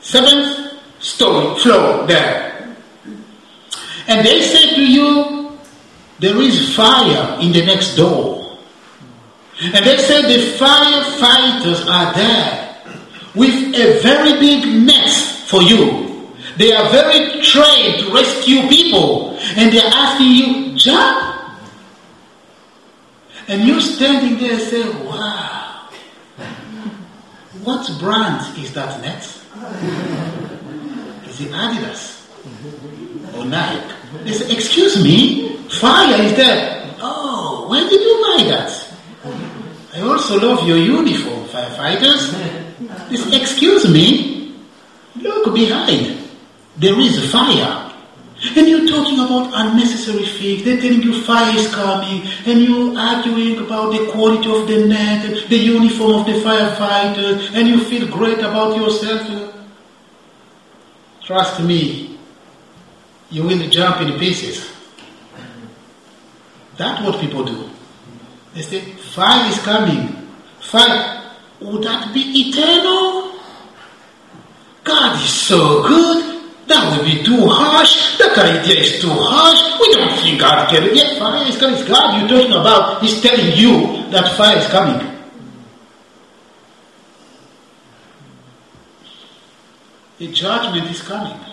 seventh 0.00 0.74
story 1.00 1.58
floor 1.60 2.06
there. 2.06 2.76
And 4.08 4.26
they 4.26 4.42
say 4.42 4.74
to 4.74 4.82
you, 4.82 5.37
there 6.18 6.36
is 6.40 6.74
fire 6.74 7.38
in 7.40 7.52
the 7.52 7.64
next 7.64 7.96
door. 7.96 8.58
And 9.60 9.84
they 9.84 9.96
say 9.98 10.22
the 10.22 10.56
firefighters 10.56 11.86
are 11.86 12.14
there 12.14 12.76
with 13.34 13.74
a 13.74 14.00
very 14.02 14.38
big 14.38 14.86
net 14.86 15.10
for 15.46 15.62
you. 15.62 16.34
They 16.56 16.72
are 16.72 16.88
very 16.90 17.40
trained 17.40 18.00
to 18.00 18.12
rescue 18.12 18.68
people. 18.68 19.36
And 19.56 19.72
they 19.72 19.80
are 19.80 19.92
asking 19.92 20.26
you, 20.26 20.76
jump. 20.76 21.24
And 23.46 23.66
you're 23.66 23.80
standing 23.80 24.38
there 24.38 24.52
and 24.52 24.62
say, 24.62 24.88
wow. 25.06 25.88
What 27.64 27.90
brand 27.98 28.58
is 28.58 28.72
that 28.74 29.00
net? 29.00 29.22
Is 31.28 31.40
it 31.40 31.52
Adidas? 31.52 32.18
Or 33.36 33.44
Nike? 33.44 33.94
They 34.24 34.32
say, 34.32 34.54
excuse 34.54 35.02
me, 35.02 35.56
fire 35.68 36.22
is 36.22 36.34
there. 36.34 36.94
Oh, 37.00 37.66
where 37.68 37.88
did 37.88 38.00
you 38.00 38.14
buy 38.22 38.44
that? 38.50 38.84
I 39.94 40.00
also 40.02 40.38
love 40.40 40.66
your 40.66 40.78
uniform, 40.78 41.44
firefighters. 41.46 42.32
They 43.08 43.16
say, 43.16 43.40
excuse 43.40 43.90
me, 43.90 44.54
look 45.16 45.54
behind. 45.54 46.18
There 46.76 46.98
is 47.00 47.30
fire. 47.30 47.86
And 48.54 48.68
you're 48.68 48.86
talking 48.86 49.18
about 49.18 49.50
unnecessary 49.52 50.24
things. 50.24 50.62
They're 50.62 50.80
telling 50.80 51.02
you 51.02 51.22
fire 51.22 51.56
is 51.56 51.74
coming, 51.74 52.22
and 52.46 52.60
you're 52.62 52.96
arguing 52.96 53.58
about 53.58 53.90
the 53.90 54.06
quality 54.12 54.48
of 54.48 54.68
the 54.68 54.86
net, 54.86 55.48
the 55.48 55.56
uniform 55.56 56.20
of 56.20 56.26
the 56.26 56.34
firefighters, 56.34 57.52
and 57.52 57.66
you 57.66 57.82
feel 57.84 58.06
great 58.06 58.38
about 58.38 58.76
yourself. 58.76 59.54
Trust 61.20 61.60
me, 61.60 62.17
you 63.30 63.42
will 63.44 63.68
jump 63.68 64.00
in 64.00 64.18
pieces. 64.18 64.70
That's 66.76 67.02
what 67.02 67.20
people 67.20 67.44
do. 67.44 67.68
They 68.54 68.62
say, 68.62 68.80
fire 68.80 69.50
is 69.50 69.58
coming. 69.60 70.08
Fire. 70.60 71.34
Would 71.60 71.82
that 71.82 72.14
be 72.14 72.20
eternal? 72.20 73.38
God 74.84 75.16
is 75.22 75.28
so 75.28 75.82
good. 75.82 76.38
That 76.68 76.96
would 76.96 77.04
be 77.04 77.22
too 77.24 77.46
harsh. 77.46 78.18
That 78.18 78.36
idea 78.38 78.80
is 78.80 79.00
too 79.00 79.10
harsh. 79.10 79.80
We 79.80 79.92
don't 79.94 80.18
think 80.20 80.40
God 80.40 80.68
can. 80.68 80.94
Yeah, 80.94 81.18
fire 81.18 81.46
is 81.48 81.58
coming. 81.58 81.78
It's 81.78 81.88
God 81.88 82.20
you're 82.20 82.28
talking 82.28 82.52
about. 82.52 83.02
He's 83.02 83.20
telling 83.20 83.56
you 83.56 84.10
that 84.10 84.36
fire 84.36 84.56
is 84.56 84.66
coming. 84.68 85.16
The 90.18 90.32
judgment 90.32 90.90
is 90.90 91.02
coming. 91.02 91.47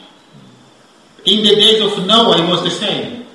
In 1.26 1.44
the 1.44 1.56
days 1.56 1.82
of 1.82 2.06
Noah, 2.06 2.38
it 2.38 2.48
was 2.48 2.64
the 2.64 2.70
same. 2.70 3.26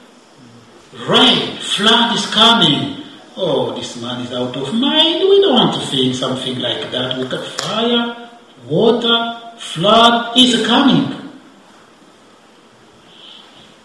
Rain, 1.09 1.57
flood 1.59 2.17
is 2.17 2.25
coming. 2.27 3.03
Oh, 3.37 3.75
this 3.75 4.01
man 4.01 4.21
is 4.21 4.33
out 4.33 4.57
of 4.57 4.73
mind. 4.75 5.21
We 5.29 5.41
don't 5.41 5.55
want 5.55 5.75
to 5.75 5.87
think 5.89 6.15
something 6.15 6.59
like 6.61 6.91
that. 6.93 7.19
We 7.19 7.27
got 7.27 7.45
fire, 7.45 8.31
water, 8.69 9.55
flood 9.59 10.37
is 10.39 10.65
coming. 10.67 11.17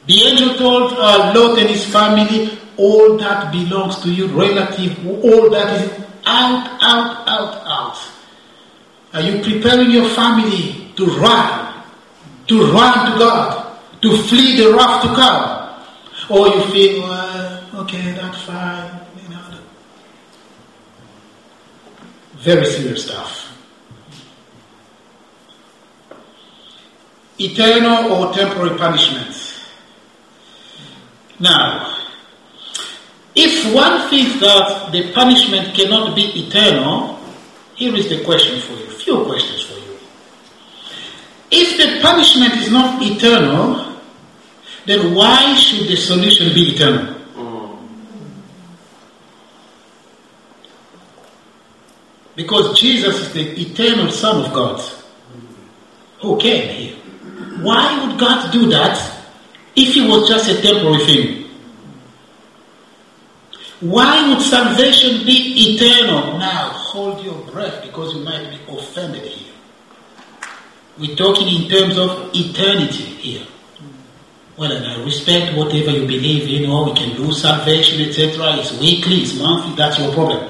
The 0.05 0.21
angel 0.21 0.55
told 0.55 0.93
uh, 0.93 1.33
Lot 1.35 1.57
and 1.57 1.69
his 1.69 1.85
family, 1.85 2.59
all 2.77 3.17
that 3.17 3.51
belongs 3.51 3.97
to 4.03 4.13
you, 4.13 4.27
relative, 4.27 5.03
all 5.07 5.49
that 5.49 5.81
is 5.81 5.91
out, 6.27 6.77
out, 6.81 7.27
out, 7.27 7.63
out. 7.65 7.97
Are 9.13 9.21
you 9.21 9.41
preparing 9.41 9.89
your 9.89 10.09
family 10.09 10.91
to 10.95 11.05
run, 11.17 11.83
to 12.47 12.71
run 12.71 13.11
to 13.11 13.17
God? 13.17 13.64
To 14.05 14.15
flee 14.15 14.55
the 14.55 14.71
wrath 14.71 15.01
to 15.01 15.07
come. 15.15 15.83
Or 16.29 16.47
you 16.47 16.61
feel, 16.71 17.01
well, 17.01 17.69
okay, 17.81 18.11
that's 18.11 18.43
fine. 18.43 19.01
You 19.23 19.29
know, 19.29 19.59
very 22.35 22.65
serious 22.65 23.05
stuff. 23.05 23.51
Eternal 27.39 28.13
or 28.13 28.33
temporary 28.33 28.77
punishments. 28.77 29.71
Now, 31.39 31.97
if 33.35 33.73
one 33.73 34.07
thinks 34.09 34.39
that 34.39 34.91
the 34.91 35.11
punishment 35.13 35.75
cannot 35.75 36.15
be 36.15 36.45
eternal, 36.45 37.19
here 37.73 37.95
is 37.95 38.07
the 38.09 38.23
question 38.23 38.61
for 38.61 38.73
you. 38.73 38.85
Few 38.85 39.25
questions 39.25 39.63
for 39.63 39.79
you. 39.79 39.97
If 41.51 41.77
the 41.77 42.01
punishment 42.01 42.53
is 42.53 42.71
not 42.71 43.01
eternal, 43.01 43.94
then 44.85 45.15
why 45.15 45.55
should 45.55 45.87
the 45.87 45.95
solution 45.95 46.53
be 46.53 46.75
eternal? 46.75 47.15
Because 52.35 52.77
Jesus 52.79 53.19
is 53.21 53.33
the 53.33 53.61
eternal 53.61 54.11
Son 54.11 54.45
of 54.45 54.53
God 54.53 54.81
who 56.21 56.37
came 56.37 56.69
here. 56.69 56.95
Why 57.61 58.05
would 58.05 58.19
God 58.19 58.51
do 58.51 58.69
that 58.69 58.97
if 59.75 59.95
it 59.95 60.07
was 60.07 60.27
just 60.27 60.49
a 60.49 60.61
temporary 60.61 61.05
thing? 61.05 61.49
Why 63.79 64.29
would 64.29 64.41
salvation 64.41 65.25
be 65.25 65.75
eternal? 65.75 66.37
Now 66.37 66.69
hold 66.69 67.23
your 67.23 67.39
breath 67.51 67.81
because 67.83 68.13
you 68.13 68.21
might 68.21 68.49
be 68.49 68.73
offended 68.73 69.23
here. 69.23 69.53
We're 70.97 71.15
talking 71.15 71.47
in 71.63 71.69
terms 71.69 71.97
of 71.97 72.31
eternity 72.33 73.03
here. 73.03 73.47
Well, 74.57 74.71
and 74.71 74.87
I 74.87 75.03
respect 75.03 75.57
whatever 75.57 75.91
you 75.91 76.07
believe 76.07 76.47
in, 76.47 76.69
or 76.69 76.85
we 76.85 76.93
can 76.93 77.15
do 77.15 77.33
salvation, 77.33 78.07
etc. 78.07 78.57
It's 78.57 78.71
weekly, 78.79 79.17
it's 79.17 79.37
monthly, 79.37 79.75
that's 79.75 79.99
your 79.99 80.13
problem. 80.13 80.49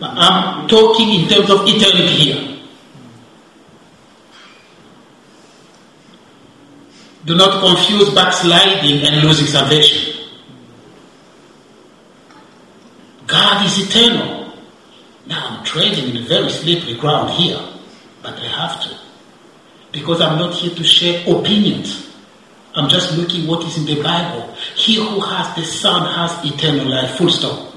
But 0.00 0.10
I'm 0.14 0.66
talking 0.66 1.08
in 1.20 1.28
terms 1.28 1.48
of 1.48 1.60
eternity 1.64 2.14
here. 2.14 2.58
Do 7.24 7.36
not 7.36 7.60
confuse 7.62 8.12
backsliding 8.12 9.06
and 9.06 9.24
losing 9.24 9.46
salvation. 9.46 10.26
God 13.28 13.64
is 13.64 13.88
eternal. 13.88 14.52
Now 15.26 15.58
I'm 15.58 15.64
treading 15.64 16.16
in 16.16 16.24
a 16.24 16.26
very 16.26 16.50
slippery 16.50 16.94
ground 16.96 17.30
here, 17.30 17.60
but 18.22 18.34
I 18.34 18.48
have 18.48 18.82
to. 18.82 18.98
Because 19.92 20.20
I'm 20.20 20.38
not 20.38 20.54
here 20.54 20.74
to 20.74 20.82
share 20.82 21.22
opinions. 21.32 22.11
I'm 22.74 22.88
just 22.88 23.16
looking 23.16 23.46
what 23.46 23.64
is 23.64 23.76
in 23.76 23.84
the 23.84 24.02
Bible. 24.02 24.54
He 24.76 24.96
who 24.96 25.20
has 25.20 25.54
the 25.56 25.64
Son 25.64 26.06
has 26.14 26.44
eternal 26.44 26.86
life, 26.86 27.16
full 27.16 27.30
stop. 27.30 27.74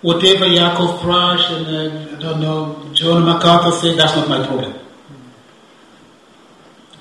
Whatever 0.00 0.46
Yaakov 0.46 0.98
Prasch 1.00 1.50
and 1.50 1.66
uh, 1.66 2.16
I 2.16 2.20
don't 2.20 2.40
know, 2.40 2.88
John 2.92 3.24
MacArthur 3.24 3.72
said, 3.72 3.98
that's 3.98 4.16
not 4.16 4.28
my 4.28 4.44
problem. 4.46 4.74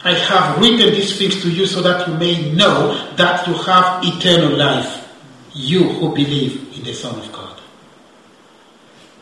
I 0.03 0.13
have 0.13 0.57
written 0.59 0.93
these 0.93 1.17
things 1.17 1.41
to 1.43 1.51
you 1.51 1.67
so 1.67 1.81
that 1.81 2.07
you 2.07 2.15
may 2.15 2.51
know 2.53 3.13
that 3.17 3.47
you 3.47 3.53
have 3.53 4.03
eternal 4.03 4.57
life, 4.57 5.07
you 5.53 5.83
who 5.83 6.13
believe 6.13 6.75
in 6.75 6.83
the 6.83 6.93
Son 6.93 7.17
of 7.19 7.31
God. 7.31 7.59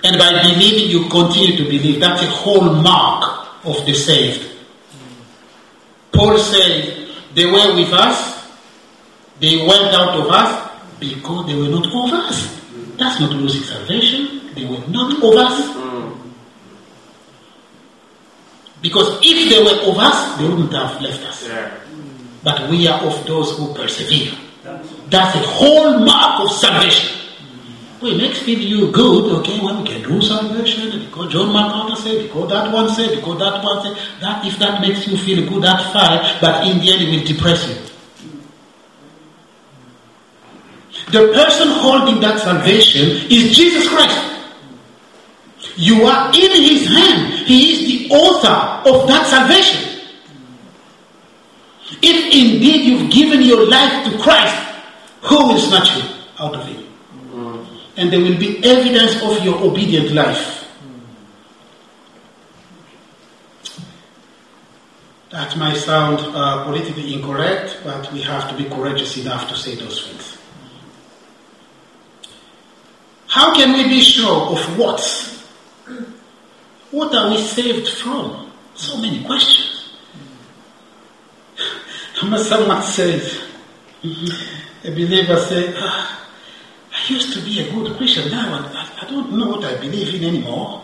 And 0.03 0.17
by 0.17 0.31
believing, 0.41 0.89
you 0.89 1.09
continue 1.09 1.57
to 1.57 1.63
believe. 1.65 1.99
That's 1.99 2.23
a 2.23 2.27
hallmark 2.27 3.65
of 3.65 3.85
the 3.85 3.93
saved. 3.93 4.49
Paul 6.13 6.37
said, 6.37 7.08
they 7.33 7.45
were 7.45 7.75
with 7.75 7.93
us, 7.93 8.47
they 9.39 9.57
went 9.57 9.93
out 9.93 10.19
of 10.19 10.27
us 10.29 10.71
because 10.99 11.47
they 11.47 11.55
were 11.55 11.69
not 11.69 11.85
of 11.87 12.13
us. 12.13 12.59
That's 12.97 13.19
not 13.19 13.31
losing 13.31 13.63
salvation. 13.63 14.51
They 14.55 14.65
were 14.65 14.85
not 14.87 15.13
of 15.23 15.35
us. 15.35 15.79
Because 18.81 19.19
if 19.21 19.49
they 19.49 19.63
were 19.63 19.91
of 19.91 19.97
us, 19.97 20.37
they 20.37 20.47
wouldn't 20.47 20.73
have 20.73 21.01
left 21.01 21.23
us. 21.23 21.47
Yeah. 21.47 21.71
But 22.43 22.69
we 22.69 22.87
are 22.87 23.01
of 23.01 23.25
those 23.25 23.57
who 23.57 23.73
persevere. 23.73 24.33
That's 25.09 25.35
a 25.35 25.39
hallmark 25.39 26.41
of 26.41 26.51
salvation. 26.51 27.18
Makes 28.01 28.43
feel 28.43 28.59
you 28.59 28.91
good, 28.91 29.39
okay, 29.39 29.59
well, 29.59 29.81
we 29.81 29.87
can 29.89 30.01
do 30.01 30.21
salvation 30.21 31.05
because 31.05 31.33
John 31.33 31.51
MacArthur 31.51 32.01
said, 32.01 32.23
because 32.23 32.49
that 32.49 32.73
one 32.73 32.89
said, 32.89 33.13
because 33.15 33.39
that 33.39 33.61
one 33.61 33.83
said, 33.83 34.21
that 34.21 34.45
if 34.45 34.57
that 34.59 34.79
makes 34.79 35.05
you 35.05 35.17
feel 35.17 35.47
good, 35.49 35.63
that's 35.63 35.91
fine, 35.91 36.37
but 36.39 36.65
in 36.65 36.79
the 36.79 36.93
end 36.93 37.01
it 37.01 37.11
will 37.11 37.25
depress 37.25 37.67
you. 37.67 37.75
The 41.11 41.33
person 41.33 41.67
holding 41.67 42.21
that 42.21 42.39
salvation 42.39 43.09
is 43.29 43.55
Jesus 43.55 43.89
Christ. 43.89 44.39
You 45.75 46.05
are 46.05 46.29
in 46.29 46.63
his 46.63 46.87
hand. 46.87 47.33
He 47.47 47.73
is 47.73 48.09
the 48.09 48.15
author 48.15 48.89
of 48.89 49.07
that 49.07 49.27
salvation. 49.27 49.99
If 52.01 52.25
indeed 52.33 52.85
you've 52.85 53.11
given 53.11 53.41
your 53.41 53.67
life 53.69 54.05
to 54.09 54.17
Christ, 54.19 54.55
who 55.21 55.47
will 55.47 55.59
snatch 55.59 55.97
you 55.97 56.03
out 56.39 56.55
of 56.55 56.67
it? 56.69 56.88
And 57.99 58.13
there 58.13 58.21
will 58.21 58.37
be 58.37 58.63
evidence 58.63 59.21
of 59.21 59.43
your 59.43 59.61
obedient 59.61 60.11
life. 60.11 60.65
That 65.31 65.57
might 65.57 65.75
sound 65.75 66.19
uh, 66.33 66.63
politically 66.63 67.13
incorrect, 67.13 67.81
but 67.83 68.09
we 68.13 68.21
have 68.21 68.49
to 68.49 68.55
be 68.55 68.69
courageous 68.69 69.17
enough 69.17 69.49
to 69.49 69.55
say 69.57 69.75
those 69.75 70.07
things. 70.07 70.37
How 73.27 73.53
can 73.53 73.73
we 73.73 73.83
be 73.83 73.99
sure 73.99 74.53
of 74.53 74.77
what? 74.77 75.01
What 76.91 77.13
are 77.13 77.29
we 77.31 77.37
saved 77.37 77.89
from? 77.89 78.49
So 78.75 78.95
many 78.95 79.25
questions. 79.25 79.93
Someone 82.15 82.81
says, 82.81 83.43
a 84.03 84.89
believer 84.89 85.35
says, 85.35 85.75
ah, 85.77 86.19
used 87.09 87.33
to 87.33 87.41
be 87.41 87.59
a 87.61 87.71
good 87.71 87.95
Christian, 87.97 88.31
now 88.31 88.53
I, 88.53 89.05
I 89.05 89.09
don't 89.09 89.33
know 89.33 89.49
what 89.49 89.63
I 89.63 89.75
believe 89.77 90.13
in 90.15 90.23
anymore. 90.23 90.83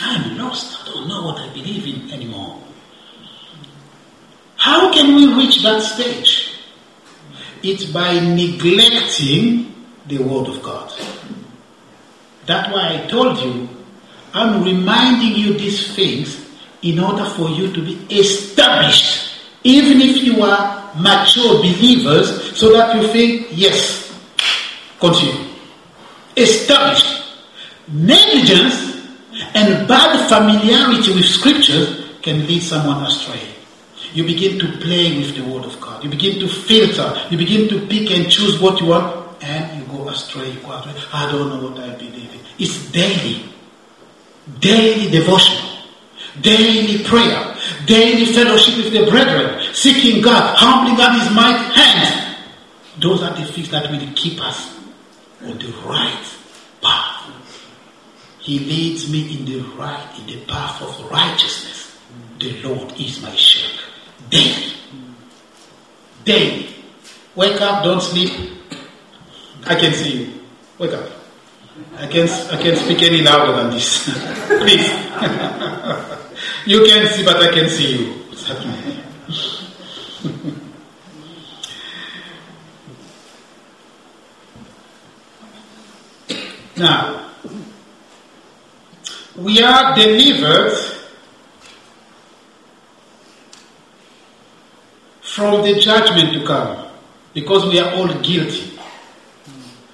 I'm 0.00 0.38
lost, 0.38 0.82
I 0.82 0.92
don't 0.92 1.08
know 1.08 1.22
what 1.22 1.38
I 1.38 1.52
believe 1.52 1.86
in 1.86 2.10
anymore. 2.10 2.60
How 4.56 4.92
can 4.92 5.14
we 5.14 5.32
reach 5.34 5.62
that 5.62 5.82
stage? 5.82 6.58
It's 7.62 7.84
by 7.84 8.18
neglecting 8.18 9.74
the 10.06 10.18
Word 10.18 10.48
of 10.48 10.62
God. 10.62 10.92
That's 12.46 12.72
why 12.72 12.94
I 12.94 13.06
told 13.06 13.38
you, 13.38 13.68
I'm 14.34 14.64
reminding 14.64 15.36
you 15.36 15.52
these 15.54 15.94
things 15.94 16.48
in 16.82 16.98
order 16.98 17.24
for 17.24 17.50
you 17.50 17.72
to 17.72 17.84
be 17.84 18.18
established, 18.18 19.40
even 19.62 20.00
if 20.00 20.22
you 20.22 20.42
are 20.42 20.81
mature 20.96 21.58
believers, 21.58 22.56
so 22.58 22.72
that 22.72 22.96
you 22.96 23.08
think, 23.08 23.48
yes, 23.50 24.12
continue. 24.98 25.50
Established. 26.36 27.20
Negligence 27.88 28.92
and 29.54 29.88
bad 29.88 30.28
familiarity 30.28 31.12
with 31.12 31.24
scriptures 31.24 32.06
can 32.22 32.46
lead 32.46 32.62
someone 32.62 33.02
astray. 33.04 33.40
You 34.14 34.24
begin 34.24 34.58
to 34.60 34.66
play 34.78 35.16
with 35.18 35.34
the 35.34 35.42
Word 35.42 35.64
of 35.64 35.80
God. 35.80 36.04
You 36.04 36.10
begin 36.10 36.38
to 36.40 36.48
filter. 36.48 37.26
You 37.30 37.38
begin 37.38 37.68
to 37.68 37.86
pick 37.86 38.10
and 38.10 38.30
choose 38.30 38.60
what 38.60 38.80
you 38.80 38.88
want, 38.88 39.42
and 39.42 39.80
you 39.80 39.86
go 39.86 40.08
astray. 40.08 40.50
You 40.50 40.60
go 40.60 40.72
astray. 40.72 40.94
I 41.12 41.30
don't 41.32 41.48
know 41.48 41.68
what 41.68 41.78
I 41.80 41.94
believe 41.96 42.32
in. 42.32 42.40
It's 42.58 42.90
daily. 42.92 43.44
Daily 44.60 45.10
devotion. 45.10 45.66
Daily 46.40 47.04
prayer. 47.04 47.51
Daily 47.86 48.26
fellowship 48.26 48.76
with 48.76 48.92
the 48.92 49.10
brethren. 49.10 49.62
Seeking 49.74 50.22
God. 50.22 50.56
Humbling 50.56 51.00
on 51.00 51.18
His 51.18 51.30
mighty 51.34 51.74
hand. 51.74 52.36
Those 53.00 53.22
are 53.22 53.34
the 53.34 53.44
things 53.46 53.70
that 53.70 53.90
will 53.90 54.06
keep 54.14 54.40
us 54.40 54.78
on 55.42 55.58
the 55.58 55.72
right 55.84 56.36
path. 56.80 57.30
He 58.38 58.58
leads 58.58 59.10
me 59.10 59.38
in 59.38 59.44
the 59.44 59.60
right, 59.76 60.18
in 60.18 60.26
the 60.26 60.44
path 60.44 60.82
of 60.82 61.10
righteousness. 61.10 61.98
The 62.38 62.60
Lord 62.62 62.92
is 63.00 63.22
my 63.22 63.34
shepherd. 63.34 63.88
Daily. 64.30 64.72
Daily. 66.24 66.68
Wake 67.34 67.60
up, 67.60 67.84
don't 67.84 68.00
sleep. 68.00 68.50
I 69.64 69.74
can 69.74 69.92
see 69.94 70.24
you. 70.24 70.40
Wake 70.78 70.92
up. 70.92 71.08
I 71.96 72.06
can't, 72.06 72.30
I 72.52 72.62
can't 72.62 72.76
speak 72.76 73.02
any 73.02 73.22
louder 73.22 73.52
than 73.56 73.70
this. 73.70 74.04
Please. 74.48 76.18
you 76.66 76.84
can't 76.86 77.08
see, 77.08 77.24
but 77.24 77.36
I 77.36 77.52
can 77.52 77.68
see 77.68 77.98
you. 77.98 78.12
What's 78.28 78.46
happening? 78.46 78.98
now, 86.76 87.30
we 89.36 89.62
are 89.62 89.94
delivered 89.96 90.76
from 95.20 95.62
the 95.62 95.80
judgment 95.80 96.32
to 96.34 96.44
come 96.46 96.88
because 97.34 97.66
we 97.66 97.80
are 97.80 97.92
all 97.94 98.08
guilty. 98.22 98.78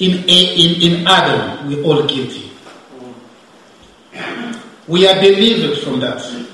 In, 0.01 0.25
in, 0.29 0.83
in 0.83 1.07
Adam, 1.07 1.69
we're 1.69 1.83
all 1.83 2.07
guilty. 2.07 2.51
We 4.87 5.07
are 5.07 5.21
delivered 5.21 5.79
from 5.79 6.01
that. 6.01 6.48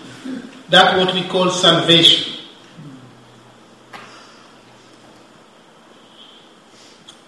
That's 0.74 0.98
what 0.98 1.14
we 1.14 1.22
call 1.28 1.50
salvation. 1.50 2.34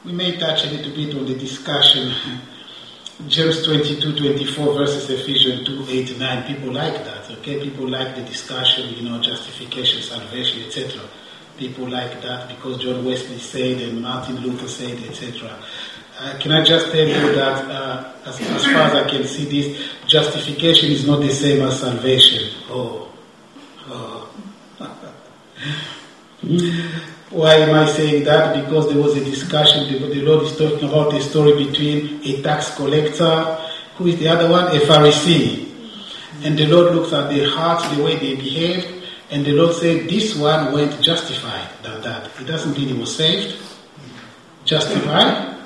We 0.04 0.10
may 0.10 0.36
touch 0.36 0.64
a 0.64 0.70
little 0.70 0.92
bit 0.92 1.14
on 1.14 1.26
the 1.26 1.36
discussion. 1.36 2.12
James 3.28 3.64
22, 3.64 4.16
24 4.16 4.74
verses 4.74 5.10
Ephesians 5.10 5.64
2, 5.64 5.86
8, 5.88 6.18
9. 6.18 6.54
People 6.56 6.72
like 6.72 7.04
that, 7.04 7.30
okay? 7.38 7.60
People 7.60 7.88
like 7.88 8.16
the 8.16 8.22
discussion, 8.22 8.92
you 8.92 9.08
know, 9.08 9.22
justification, 9.22 10.02
salvation, 10.02 10.64
etc. 10.64 11.00
People 11.56 11.88
like 11.88 12.20
that 12.22 12.48
because 12.48 12.82
John 12.82 13.04
Wesley 13.04 13.38
said 13.38 13.80
and 13.80 14.02
Martin 14.02 14.40
Luther 14.40 14.66
said, 14.66 15.00
etc. 15.04 15.56
Uh, 16.18 16.36
can 16.40 16.50
I 16.50 16.64
just 16.64 16.90
tell 16.90 17.06
you 17.06 17.32
that 17.36 17.70
uh, 17.70 18.12
as, 18.24 18.40
as 18.40 18.64
far 18.64 18.88
as 18.88 18.94
I 18.94 19.08
can 19.08 19.22
see 19.22 19.44
this, 19.44 19.88
justification 20.08 20.90
is 20.90 21.06
not 21.06 21.20
the 21.20 21.30
same 21.30 21.62
as 21.62 21.78
salvation. 21.78 22.50
Oh. 22.70 23.12
Why 27.30 27.54
am 27.54 27.74
I 27.74 27.86
saying 27.86 28.22
that? 28.24 28.54
Because 28.54 28.88
there 28.88 29.02
was 29.02 29.16
a 29.16 29.24
discussion, 29.24 29.92
the, 29.92 30.22
Lord 30.22 30.44
is 30.44 30.56
talking 30.56 30.88
about 30.88 31.12
a 31.12 31.20
story 31.20 31.64
between 31.66 32.20
a 32.24 32.40
tax 32.40 32.76
collector, 32.76 33.58
who 33.96 34.06
is 34.06 34.18
the 34.20 34.28
other 34.28 34.48
one? 34.48 34.66
A 34.66 34.78
Pharisee. 34.80 35.66
And 36.44 36.56
the 36.56 36.66
Lord 36.66 36.94
looks 36.94 37.12
at 37.12 37.30
their 37.30 37.50
hearts, 37.50 37.88
the 37.96 38.02
way 38.04 38.16
they 38.16 38.36
behaved, 38.36 38.86
and 39.30 39.44
the 39.44 39.52
Lord 39.52 39.74
said, 39.74 40.08
This 40.08 40.36
one 40.36 40.72
went 40.72 41.02
justified 41.02 41.68
than 41.82 42.00
that. 42.02 42.30
It 42.40 42.44
doesn't 42.44 42.78
mean 42.78 42.88
he 42.88 42.94
was 42.94 43.16
saved. 43.16 43.60
Justified, 44.64 45.56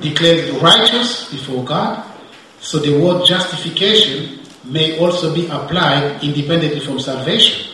declared 0.00 0.50
righteous 0.60 1.30
before 1.30 1.64
God. 1.64 2.06
So 2.60 2.78
the 2.78 3.00
word 3.00 3.26
justification 3.26 4.40
may 4.64 4.98
also 4.98 5.34
be 5.34 5.46
applied 5.46 6.22
independently 6.22 6.80
from 6.80 7.00
salvation. 7.00 7.72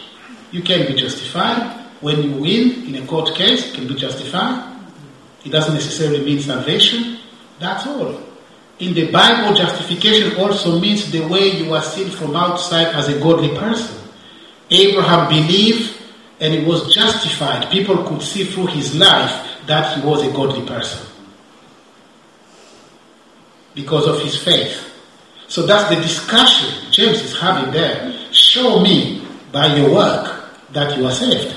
You 0.52 0.62
can 0.62 0.86
be 0.86 0.94
justified 0.94 1.77
when 2.00 2.22
you 2.22 2.32
win 2.40 2.94
in 2.94 3.02
a 3.02 3.06
court 3.06 3.34
case, 3.34 3.72
can 3.74 3.88
be 3.88 3.94
justified. 3.94 4.76
It 5.44 5.50
doesn't 5.50 5.74
necessarily 5.74 6.24
mean 6.24 6.40
salvation. 6.40 7.18
That's 7.58 7.86
all. 7.86 8.20
In 8.78 8.94
the 8.94 9.10
Bible, 9.10 9.56
justification 9.56 10.36
also 10.36 10.78
means 10.78 11.10
the 11.10 11.26
way 11.26 11.48
you 11.48 11.74
are 11.74 11.82
seen 11.82 12.10
from 12.10 12.36
outside 12.36 12.94
as 12.94 13.08
a 13.08 13.18
godly 13.18 13.56
person. 13.56 13.96
Abraham 14.70 15.28
believed 15.28 15.96
and 16.40 16.54
he 16.54 16.64
was 16.64 16.94
justified. 16.94 17.70
People 17.70 18.04
could 18.04 18.22
see 18.22 18.44
through 18.44 18.66
his 18.66 18.94
life 18.94 19.66
that 19.66 19.96
he 19.96 20.06
was 20.06 20.22
a 20.26 20.30
godly 20.32 20.64
person 20.66 21.04
because 23.74 24.06
of 24.06 24.20
his 24.22 24.40
faith. 24.42 24.84
So 25.48 25.66
that's 25.66 25.88
the 25.88 26.00
discussion 26.00 26.92
James 26.92 27.22
is 27.22 27.38
having 27.38 27.72
there. 27.72 28.12
Show 28.32 28.80
me 28.80 29.26
by 29.50 29.74
your 29.76 29.92
work 29.94 30.50
that 30.72 30.96
you 30.96 31.06
are 31.06 31.12
saved. 31.12 31.56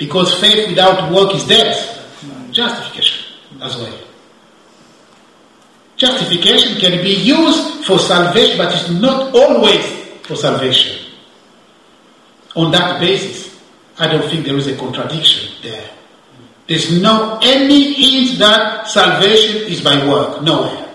Because 0.00 0.40
faith 0.40 0.66
without 0.66 1.12
work 1.12 1.34
is 1.34 1.44
dead. 1.44 1.76
Justification 2.50 3.36
as 3.60 3.76
well. 3.76 3.98
Justification 5.96 6.80
can 6.80 7.02
be 7.04 7.12
used 7.12 7.84
for 7.84 7.98
salvation, 7.98 8.56
but 8.56 8.72
it's 8.74 8.88
not 8.88 9.34
always 9.36 9.84
for 10.22 10.34
salvation. 10.34 11.12
On 12.56 12.72
that 12.72 12.98
basis, 12.98 13.60
I 13.98 14.08
don't 14.08 14.26
think 14.30 14.46
there 14.46 14.56
is 14.56 14.66
a 14.68 14.76
contradiction 14.78 15.52
there. 15.62 15.90
There's 16.66 16.90
no 17.02 17.38
any 17.42 17.92
hint 17.92 18.38
that 18.38 18.88
salvation 18.88 19.70
is 19.70 19.82
by 19.82 19.96
work. 20.08 20.42
Nowhere. 20.42 20.88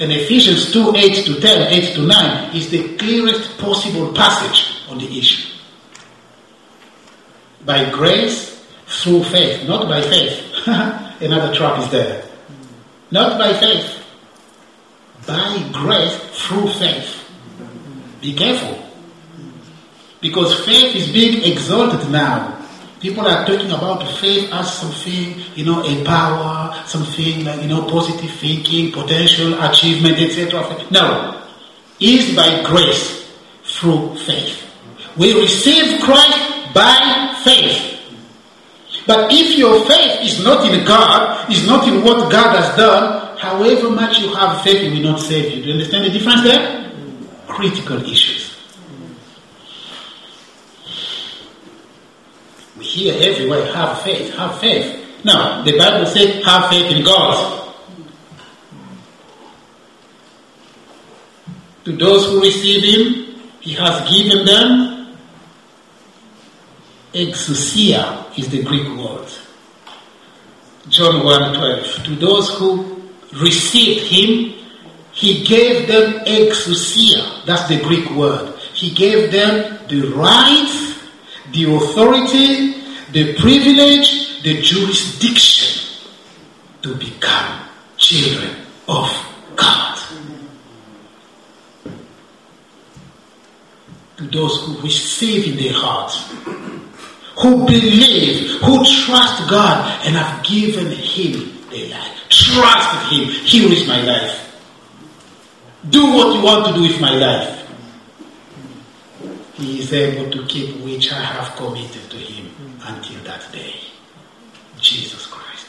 And 0.00 0.10
Ephesians 0.10 0.72
2 0.72 0.96
8 0.96 1.26
to 1.26 1.40
10, 1.40 1.72
8 1.72 1.94
to 1.94 2.02
9 2.02 2.56
is 2.56 2.70
the 2.70 2.96
clearest 2.96 3.58
possible 3.58 4.12
passage 4.12 4.82
on 4.90 4.98
the 4.98 5.06
issue. 5.18 5.47
By 7.64 7.90
grace 7.90 8.64
through 8.86 9.24
faith, 9.24 9.66
not 9.66 9.88
by 9.88 10.00
faith. 10.00 10.44
Another 11.20 11.54
trap 11.54 11.78
is 11.80 11.90
there. 11.90 12.24
Not 13.10 13.38
by 13.38 13.52
faith. 13.54 14.04
By 15.26 15.68
grace 15.72 16.16
through 16.32 16.68
faith. 16.68 17.24
Be 18.20 18.34
careful. 18.34 18.84
Because 20.20 20.64
faith 20.64 20.96
is 20.96 21.12
being 21.12 21.44
exalted 21.44 22.10
now. 22.10 22.54
People 23.00 23.26
are 23.28 23.46
talking 23.46 23.70
about 23.70 24.02
faith 24.18 24.52
as 24.52 24.72
something, 24.72 25.36
you 25.54 25.64
know, 25.64 25.84
a 25.84 26.04
power, 26.04 26.74
something 26.84 27.44
like, 27.44 27.62
you 27.62 27.68
know, 27.68 27.82
positive 27.88 28.30
thinking, 28.30 28.90
potential, 28.90 29.54
achievement, 29.62 30.18
etc. 30.18 30.66
No. 30.90 31.44
Is 32.00 32.34
by 32.34 32.62
grace 32.64 33.30
through 33.62 34.16
faith. 34.16 34.64
We 35.16 35.40
receive 35.40 36.00
Christ 36.02 36.57
by 36.74 37.40
faith. 37.44 37.98
But 39.06 39.32
if 39.32 39.56
your 39.56 39.84
faith 39.86 40.20
is 40.20 40.44
not 40.44 40.70
in 40.70 40.84
God, 40.84 41.50
is 41.50 41.66
not 41.66 41.88
in 41.88 42.04
what 42.04 42.30
God 42.30 42.54
has 42.54 42.76
done, 42.76 43.38
however 43.38 43.90
much 43.90 44.18
you 44.20 44.34
have 44.34 44.62
faith, 44.62 44.82
it 44.82 44.92
will 44.92 45.12
not 45.12 45.20
save 45.20 45.54
you. 45.54 45.62
Do 45.62 45.68
you 45.68 45.72
understand 45.74 46.04
the 46.04 46.10
difference 46.10 46.42
there? 46.42 46.92
Critical 47.46 48.02
issues. 48.02 48.54
We 52.76 52.84
hear 52.84 53.14
everywhere, 53.14 53.72
have 53.72 54.02
faith, 54.02 54.34
have 54.34 54.60
faith. 54.60 55.24
Now, 55.24 55.62
the 55.62 55.76
Bible 55.76 56.06
says, 56.06 56.44
have 56.44 56.68
faith 56.68 56.94
in 56.94 57.02
God. 57.02 57.74
To 61.84 61.96
those 61.96 62.26
who 62.26 62.42
receive 62.42 62.84
Him, 62.84 63.40
He 63.60 63.72
has 63.72 64.08
given 64.10 64.44
them 64.44 64.97
exousia 67.12 68.38
is 68.38 68.48
the 68.48 68.62
Greek 68.62 68.88
word. 68.96 69.28
John 70.88 71.24
1 71.24 71.54
12. 71.54 72.04
To 72.04 72.16
those 72.16 72.58
who 72.58 73.02
received 73.34 74.06
Him, 74.06 74.54
He 75.12 75.44
gave 75.44 75.88
them 75.88 76.24
exousia. 76.24 77.44
That's 77.46 77.68
the 77.68 77.80
Greek 77.82 78.10
word. 78.10 78.56
He 78.74 78.94
gave 78.94 79.32
them 79.32 79.78
the 79.88 80.08
right 80.14 80.88
the 81.52 81.74
authority, 81.74 82.74
the 83.12 83.34
privilege, 83.36 84.42
the 84.42 84.60
jurisdiction 84.60 86.08
to 86.82 86.94
become 86.94 87.62
children 87.96 88.56
of 88.86 89.08
God. 89.56 89.98
To 94.18 94.26
those 94.26 94.66
who 94.66 94.80
receive 94.80 95.46
in 95.52 95.56
their 95.62 95.72
hearts, 95.74 96.28
who 97.40 97.66
believe, 97.66 98.60
who 98.62 98.84
trust 98.84 99.48
God 99.48 100.04
and 100.04 100.16
have 100.16 100.44
given 100.44 100.90
Him 100.90 101.52
their 101.70 101.90
life. 101.90 102.28
Trust 102.28 103.12
Him. 103.12 103.24
Here 103.24 103.70
is 103.72 103.86
my 103.86 104.02
life. 104.02 104.44
Do 105.88 106.12
what 106.12 106.34
you 106.34 106.42
want 106.42 106.66
to 106.66 106.74
do 106.74 106.82
with 106.82 107.00
my 107.00 107.14
life 107.14 107.58
he 109.58 109.80
is 109.80 109.92
able 109.92 110.30
to 110.30 110.46
keep 110.46 110.76
which 110.84 111.12
I 111.12 111.20
have 111.20 111.56
committed 111.56 112.08
to 112.10 112.16
him 112.16 112.48
until 112.80 113.20
that 113.24 113.50
day. 113.52 113.74
Jesus 114.80 115.26
Christ. 115.26 115.66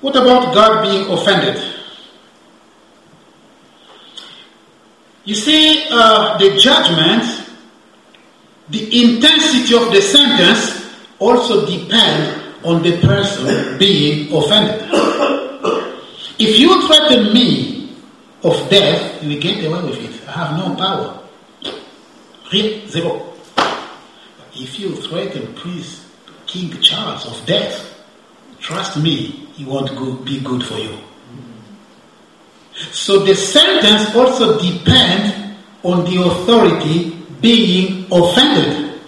What 0.00 0.16
about 0.16 0.52
God 0.52 0.82
being 0.82 1.08
offended? 1.08 1.62
You 5.24 5.36
see, 5.36 5.86
uh, 5.90 6.36
the 6.38 6.56
judgment, 6.56 7.22
the 8.68 9.02
intensity 9.02 9.74
of 9.76 9.92
the 9.92 10.00
sentence 10.02 10.94
also 11.18 11.66
depend 11.66 12.42
on 12.64 12.82
the 12.82 13.00
person 13.00 13.78
being 13.78 14.32
offended. 14.34 14.82
If 16.38 16.58
you 16.58 16.86
threaten 16.86 17.32
me 17.32 17.94
of 18.42 18.68
death, 18.68 19.22
you 19.22 19.30
will 19.30 19.40
get 19.40 19.64
away 19.64 19.82
with 19.82 19.98
it. 19.98 20.28
I 20.28 20.32
have 20.32 20.58
no 20.58 20.74
power. 20.74 21.22
Zero. 22.50 23.32
If 24.54 24.78
you 24.78 24.94
threaten 24.96 25.54
Prince 25.54 26.06
King 26.46 26.80
Charles 26.80 27.26
of 27.26 27.46
death, 27.46 28.04
trust 28.58 28.96
me, 28.98 29.48
it 29.58 29.66
won't 29.66 29.94
go, 29.96 30.16
be 30.16 30.40
good 30.40 30.64
for 30.64 30.78
you. 30.78 30.98
So 32.92 33.20
the 33.24 33.34
sentence 33.34 34.14
also 34.14 34.60
depends 34.60 35.56
on 35.82 36.04
the 36.04 36.22
authority 36.22 37.15
being 37.40 38.06
offended. 38.10 39.00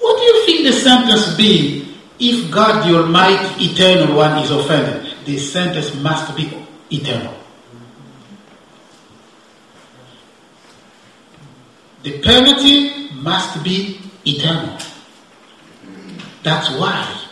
What 0.00 0.18
do 0.18 0.22
you 0.22 0.46
think 0.46 0.66
the 0.66 0.72
sentence 0.72 1.36
be 1.36 1.94
if 2.18 2.50
God 2.50 2.88
the 2.88 2.96
Almighty 2.96 3.66
Eternal 3.66 4.16
One 4.16 4.38
is 4.38 4.50
offended? 4.50 5.14
The 5.24 5.38
sentence 5.38 5.94
must 5.96 6.36
be 6.36 6.52
eternal. 6.90 7.34
The 12.02 12.18
penalty 12.20 13.08
must 13.14 13.64
be 13.64 13.98
eternal. 14.26 14.78
That's 16.42 16.68
why 16.78 17.24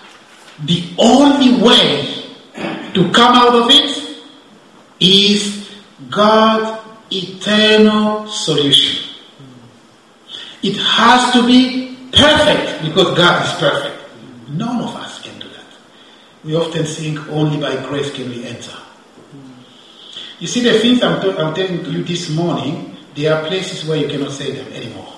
the 0.64 0.82
only 0.98 1.62
way 1.62 2.24
to 2.94 3.10
come 3.12 3.34
out 3.34 3.54
of 3.54 3.70
it 3.70 4.18
is 5.00 5.70
God's 6.08 6.80
eternal 7.10 8.26
solution. 8.26 9.11
It 10.62 10.76
has 10.76 11.32
to 11.32 11.46
be 11.46 11.96
perfect 12.12 12.82
because 12.84 13.16
God 13.16 13.46
is 13.46 13.52
perfect. 13.58 14.50
None 14.50 14.80
of 14.80 14.94
us 14.94 15.22
can 15.22 15.38
do 15.40 15.48
that. 15.48 15.64
We 16.44 16.54
often 16.54 16.84
think 16.84 17.18
only 17.28 17.58
by 17.60 17.74
grace 17.86 18.12
can 18.14 18.28
we 18.30 18.44
enter. 18.44 18.76
You 20.38 20.46
see, 20.46 20.60
the 20.60 20.78
things 20.78 21.02
I'm, 21.02 21.20
t- 21.20 21.30
I'm 21.38 21.54
telling 21.54 21.84
you 21.86 22.02
this 22.04 22.28
morning 22.30 22.96
there 23.14 23.34
are 23.34 23.46
places 23.46 23.86
where 23.88 23.96
you 23.98 24.08
cannot 24.08 24.32
say 24.32 24.52
them 24.52 24.72
anymore. 24.72 25.12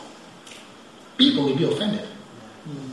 People 1.16 1.44
will 1.44 1.56
be 1.56 1.64
offended. 1.64 2.06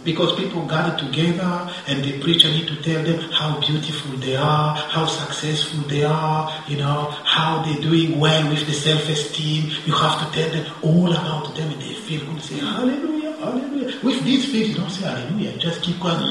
Because 0.03 0.35
people 0.35 0.65
gather 0.67 0.97
together 0.97 1.71
and 1.87 2.03
the 2.03 2.19
preacher 2.19 2.49
need 2.49 2.67
to 2.67 2.75
tell 2.81 3.03
them 3.03 3.19
how 3.31 3.57
beautiful 3.59 4.17
they 4.17 4.35
are, 4.35 4.75
how 4.75 5.05
successful 5.05 5.79
they 5.87 6.03
are, 6.03 6.51
you 6.67 6.75
know, 6.77 7.11
how 7.23 7.63
they're 7.63 7.81
doing 7.81 8.19
well 8.19 8.49
with 8.49 8.65
the 8.65 8.73
self-esteem. 8.73 9.71
You 9.85 9.93
have 9.93 10.19
to 10.19 10.31
tell 10.37 10.49
them 10.49 10.65
all 10.81 11.11
about 11.11 11.55
them 11.55 11.71
and 11.71 11.81
they 11.81 11.93
feel 11.93 12.25
good. 12.25 12.41
Say 12.41 12.57
hallelujah, 12.57 13.31
hallelujah. 13.37 13.99
With 14.03 14.23
these 14.25 14.51
faith, 14.51 14.69
you 14.69 14.75
don't 14.75 14.89
say 14.89 15.05
hallelujah. 15.05 15.55
Just 15.57 15.83
keep 15.83 15.99
quiet. 15.99 16.19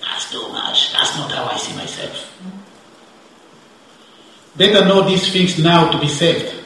That's 0.00 0.32
too 0.32 0.48
much. 0.48 0.92
That's 0.92 1.16
not 1.18 1.30
how 1.30 1.44
I 1.44 1.56
see 1.58 1.76
myself. 1.76 2.34
Better 4.56 4.84
know 4.86 5.08
these 5.08 5.32
things 5.32 5.58
now 5.62 5.92
to 5.92 6.00
be 6.00 6.08
saved 6.08 6.64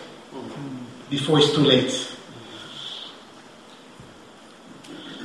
before 1.11 1.41
it's 1.41 1.53
too 1.53 1.61
late. 1.61 2.12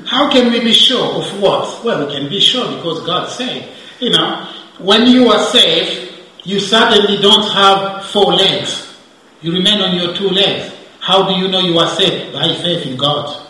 How 0.08 0.32
can 0.32 0.52
we 0.52 0.62
be 0.62 0.72
sure 0.72 1.22
of 1.22 1.42
what? 1.42 1.84
Well, 1.84 2.08
we 2.08 2.14
can 2.14 2.30
be 2.30 2.40
sure 2.40 2.66
because 2.78 3.06
God 3.06 3.30
said, 3.30 3.70
you 4.00 4.10
know, 4.10 4.50
when 4.80 5.06
you 5.06 5.28
are 5.30 5.44
saved, 5.44 6.14
you 6.46 6.62
suddenly 6.62 7.22
don't 7.22 7.52
have 7.52 8.06
four 8.06 8.34
legs. 8.34 8.98
You 9.42 9.52
remain 9.52 9.82
on 9.82 9.96
your 9.98 10.16
two 10.16 10.30
legs. 10.30 10.74
How 11.02 11.28
do 11.28 11.36
you 11.36 11.50
know 11.50 11.60
you 11.60 11.78
are 11.78 11.90
saved? 11.90 12.34
By 12.34 12.48
faith 12.56 12.86
in 12.86 12.96
God. 12.96 13.48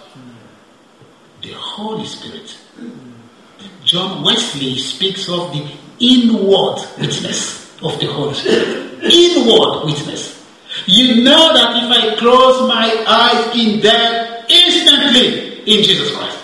The 1.44 1.54
Holy 1.54 2.06
Spirit. 2.06 2.58
John 3.84 4.24
Wesley 4.24 4.80
speaks 4.80 5.30
of 5.30 5.54
the 5.54 5.72
inward 6.00 6.82
witness 6.98 7.72
of 7.84 8.00
the 8.00 8.08
Holy 8.08 8.34
Spirit. 8.34 9.04
Inward 9.04 9.86
witness. 9.86 10.44
You 10.88 11.24
know 11.24 11.54
that 11.54 11.84
if 11.84 11.92
I 11.92 12.16
close 12.18 12.68
my 12.68 13.06
eyes 13.08 13.56
in 13.56 13.80
death, 13.80 14.46
instantly 14.50 15.60
in 15.60 15.84
Jesus 15.84 16.16
Christ. 16.16 16.38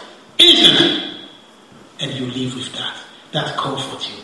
And 1.99 2.11
you 2.13 2.25
live 2.27 2.55
with 2.55 2.73
that. 2.73 2.97
That 3.31 3.55
comforts 3.57 4.09
you. 4.09 4.23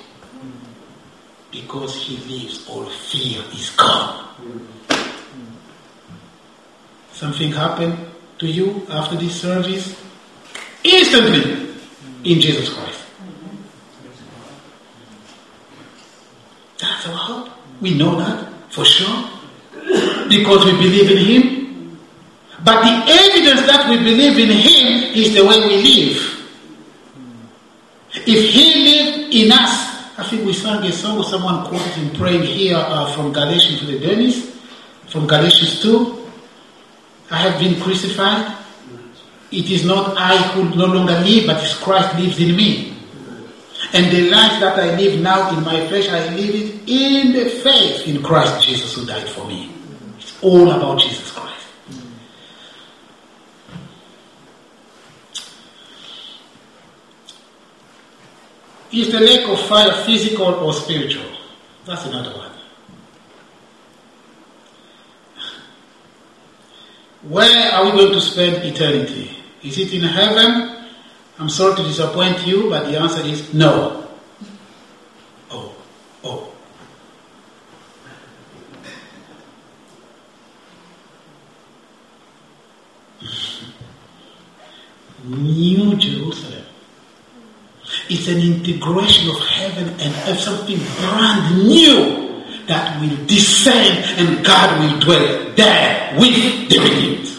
Because 1.52 1.96
he 1.96 2.18
lives, 2.18 2.68
all 2.70 2.86
fear 2.86 3.42
is 3.54 3.70
gone. 3.72 4.28
Something 7.12 7.52
happened 7.52 7.98
to 8.40 8.48
you 8.48 8.86
after 8.90 9.16
this 9.16 9.42
service? 9.42 10.02
Instantly 10.84 11.76
in 12.24 12.40
Jesus 12.40 12.74
Christ. 12.74 13.02
That's 16.80 17.08
our 17.08 17.16
hope. 17.16 17.50
We 17.82 17.98
know 17.98 18.16
that 18.18 18.54
for 18.70 18.86
sure 18.86 19.30
because 20.30 20.66
we 20.66 20.72
believe 20.74 21.12
in 21.12 21.18
Him. 21.18 21.59
But 22.64 22.82
the 22.84 23.12
evidence 23.12 23.68
that 23.68 23.90
we 23.90 23.98
believe 23.98 24.38
in 24.38 24.50
Him 24.50 25.16
is 25.16 25.34
the 25.34 25.46
way 25.46 25.60
we 25.60 25.78
live. 25.78 26.18
If 28.26 28.54
He 28.54 28.66
lived 28.84 29.34
in 29.34 29.52
us, 29.52 29.90
I 30.20 30.24
think 30.24 30.46
we 30.46 30.54
sang 30.54 30.84
a 30.84 30.92
song, 30.92 31.24
someone 31.24 31.66
quoted 31.68 31.98
in 31.98 32.10
praying 32.16 32.44
here 32.44 32.76
uh, 32.76 33.14
from 33.16 33.32
Galatians 33.32 33.80
to 33.80 33.86
the 33.86 34.00
Dennis, 34.00 34.54
from 35.08 35.28
Galatians 35.28 35.82
2. 35.82 36.30
I 37.32 37.38
have 37.38 37.60
been 37.60 37.80
crucified. 37.80 38.58
It 39.52 39.72
is 39.72 39.86
not 39.86 40.18
I 40.18 40.38
who 40.52 40.76
no 40.76 40.86
longer 40.86 41.14
live, 41.22 41.48
but 41.48 41.64
it's 41.64 41.78
Christ 41.78 42.18
lives 42.20 42.40
in 42.40 42.56
me. 42.56 42.98
And 43.94 44.12
the 44.12 44.30
life 44.30 44.60
that 44.60 44.78
I 44.78 44.96
live 44.98 45.22
now 45.22 45.58
in 45.58 45.64
my 45.64 45.88
flesh, 45.88 46.10
I 46.10 46.36
live 46.36 46.54
it 46.54 46.88
in 46.88 47.34
the 47.34 47.50
faith 47.50 48.08
in 48.08 48.22
Christ 48.22 48.68
Jesus 48.68 48.94
who 48.96 49.06
died 49.06 49.28
for 49.30 49.48
me. 49.48 49.72
It's 50.20 50.38
all 50.44 50.70
about 50.70 51.00
Jesus 51.00 51.32
Christ. 51.32 51.49
Is 58.92 59.12
the 59.12 59.20
lake 59.20 59.48
of 59.48 59.60
fire 59.68 59.92
physical 60.04 60.46
or 60.46 60.74
spiritual? 60.74 61.30
That's 61.86 62.06
another 62.06 62.36
one. 62.36 62.52
Where 67.22 67.72
are 67.72 67.86
we 67.86 67.92
going 67.92 68.14
to 68.14 68.22
spend 68.22 68.64
eternity? 68.66 69.30
Is 69.62 69.78
it 69.78 69.94
in 69.94 70.02
heaven? 70.02 70.88
I'm 71.38 71.50
sorry 71.50 71.76
to 71.76 71.84
disappoint 71.84 72.46
you, 72.48 72.70
but 72.70 72.86
the 72.86 73.00
answer 73.00 73.22
is 73.22 73.54
no. 73.54 74.08
Oh, 75.52 75.76
oh. 76.24 76.54
New 85.24 85.96
Jerusalem. 85.98 86.66
It's 88.10 88.28
an 88.28 88.40
integration 88.40 89.30
of 89.30 89.40
heaven 89.48 89.90
and 90.00 90.16
earth, 90.28 90.40
something 90.40 90.78
brand 90.78 91.68
new 91.68 92.44
that 92.66 93.00
will 93.00 93.26
descend 93.28 94.04
and 94.20 94.44
God 94.44 94.80
will 94.80 95.00
dwell 95.00 95.54
there 95.56 96.16
with 96.20 96.70
the 96.70 96.80
redeemed. 96.80 97.30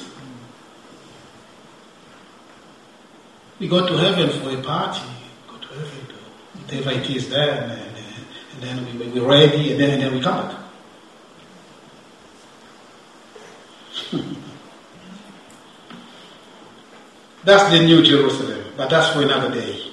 We 3.59 3.67
go 3.69 3.87
to 3.87 3.97
heaven 3.97 4.31
for 4.41 4.51
a 4.51 4.63
party, 4.63 5.03
go 5.49 5.57
to 5.59 5.69
heaven, 5.69 6.07
whatever 6.55 6.91
it 6.93 7.11
is 7.11 7.29
there, 7.29 7.63
and, 7.63 7.73
and, 7.73 7.97
and 8.55 8.63
then 8.63 8.99
we, 8.99 9.21
we're 9.21 9.29
ready, 9.29 9.73
and 9.73 9.81
then, 9.81 9.91
and 9.91 10.03
then 10.03 10.15
we 10.15 10.21
come 10.21 10.49
back. 10.49 10.57
that's 17.45 17.71
the 17.71 17.81
New 17.85 18.03
Jerusalem, 18.03 18.65
but 18.77 18.89
that's 18.89 19.13
for 19.13 19.23
another 19.23 19.51
day. 19.53 19.91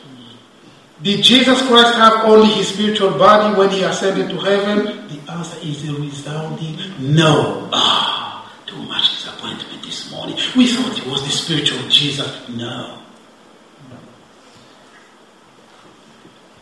Did 1.01 1.23
Jesus 1.23 1.61
Christ 1.67 1.93
have 1.95 2.25
only 2.25 2.47
his 2.47 2.69
spiritual 2.69 3.11
body 3.11 3.55
when 3.55 3.69
he 3.69 3.83
ascended 3.83 4.29
to 4.31 4.37
heaven? 4.37 5.07
The 5.07 5.31
answer 5.31 5.59
is 5.61 5.87
a 5.87 5.93
resounding 5.93 6.77
no. 6.99 7.69
Ah, 7.71 8.51
too 8.65 8.81
much 8.83 9.09
disappointment 9.11 9.83
this 9.83 10.11
morning. 10.11 10.35
We 10.55 10.67
thought 10.67 10.97
it 10.97 11.05
was 11.05 11.23
the 11.23 11.29
spiritual 11.29 11.87
Jesus. 11.89 12.49
No. 12.49 12.99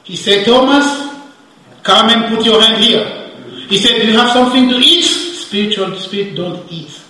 He 0.04 0.18
said, 0.18 0.46
Thomas, 0.46 0.86
come 1.82 2.10
and 2.10 2.36
put 2.36 2.46
your 2.46 2.62
hand 2.62 2.84
here. 2.84 3.06
He 3.68 3.78
said, 3.78 4.02
Do 4.02 4.12
you 4.12 4.18
have 4.18 4.32
something 4.32 4.70
to 4.70 4.76
eat? 4.76 5.04
Spiritual 5.04 5.96
spirit 5.96 6.36
don't 6.36 6.70
eat. 6.70 7.02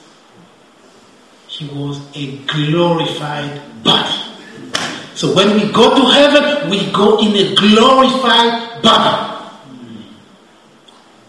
He 1.47 1.67
was 1.67 1.99
a 2.15 2.37
glorified 2.45 3.83
body. 3.83 4.34
So 5.15 5.33
when 5.33 5.55
we 5.55 5.71
go 5.71 5.95
to 5.95 6.05
heaven, 6.11 6.69
we 6.69 6.91
go 6.91 7.19
in 7.19 7.31
a 7.35 7.55
glorified 7.55 8.81
body. 8.83 9.31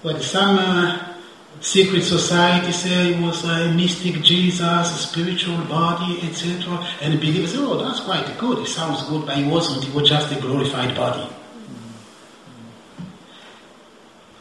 But 0.02 0.22
some 0.22 0.58
uh, 0.58 1.14
secret 1.60 2.02
society 2.02 2.72
say 2.72 3.14
it 3.14 3.22
was 3.22 3.44
a 3.44 3.72
mystic 3.72 4.22
Jesus, 4.22 4.60
a 4.60 4.84
spiritual 4.84 5.58
body, 5.66 6.18
etc. 6.22 6.84
And 7.00 7.20
believers 7.20 7.52
say, 7.52 7.58
oh, 7.60 7.76
that's 7.82 8.00
quite 8.00 8.26
good. 8.38 8.58
It 8.58 8.66
sounds 8.66 9.04
good, 9.08 9.24
but 9.24 9.38
it 9.38 9.46
wasn't. 9.46 9.86
It 9.86 9.94
was 9.94 10.08
just 10.08 10.32
a 10.32 10.40
glorified 10.40 10.96
body. 10.96 11.28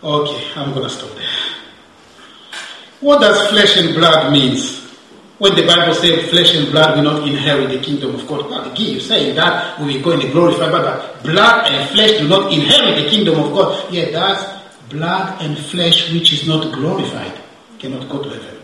Okay, 0.04 0.52
I'm 0.56 0.74
going 0.74 0.84
to 0.84 0.90
stop 0.90 1.16
there. 1.16 1.26
What 3.00 3.22
does 3.22 3.48
flesh 3.50 3.78
and 3.78 3.96
blood 3.96 4.32
means? 4.32 4.85
When 5.38 5.54
the 5.54 5.68
Bible 5.68 5.94
says 5.94 6.30
flesh 6.30 6.56
and 6.56 6.72
blood 6.72 6.96
will 6.96 7.04
not 7.04 7.28
inherit 7.28 7.70
the 7.70 7.80
kingdom 7.80 8.16
of 8.16 8.26
God, 8.26 8.50
well, 8.50 8.72
again, 8.72 8.94
you 8.94 9.00
saying 9.02 9.36
that 9.36 9.78
we 9.82 9.98
will 9.98 10.04
go 10.04 10.12
in 10.12 10.20
the 10.22 10.32
glorified 10.32 10.72
but 10.72 11.24
blood 11.24 11.68
and 11.68 11.90
flesh 11.90 12.12
do 12.20 12.28
not 12.30 12.54
inherit 12.54 13.04
the 13.04 13.10
kingdom 13.10 13.40
of 13.44 13.52
God. 13.52 13.92
Yeah, 13.92 14.12
that's 14.12 14.64
blood 14.90 15.42
and 15.42 15.58
flesh 15.58 16.14
which 16.14 16.32
is 16.32 16.48
not 16.48 16.74
glorified 16.74 17.34
cannot 17.80 18.08
go 18.08 18.24
to 18.24 18.30
heaven. 18.30 18.62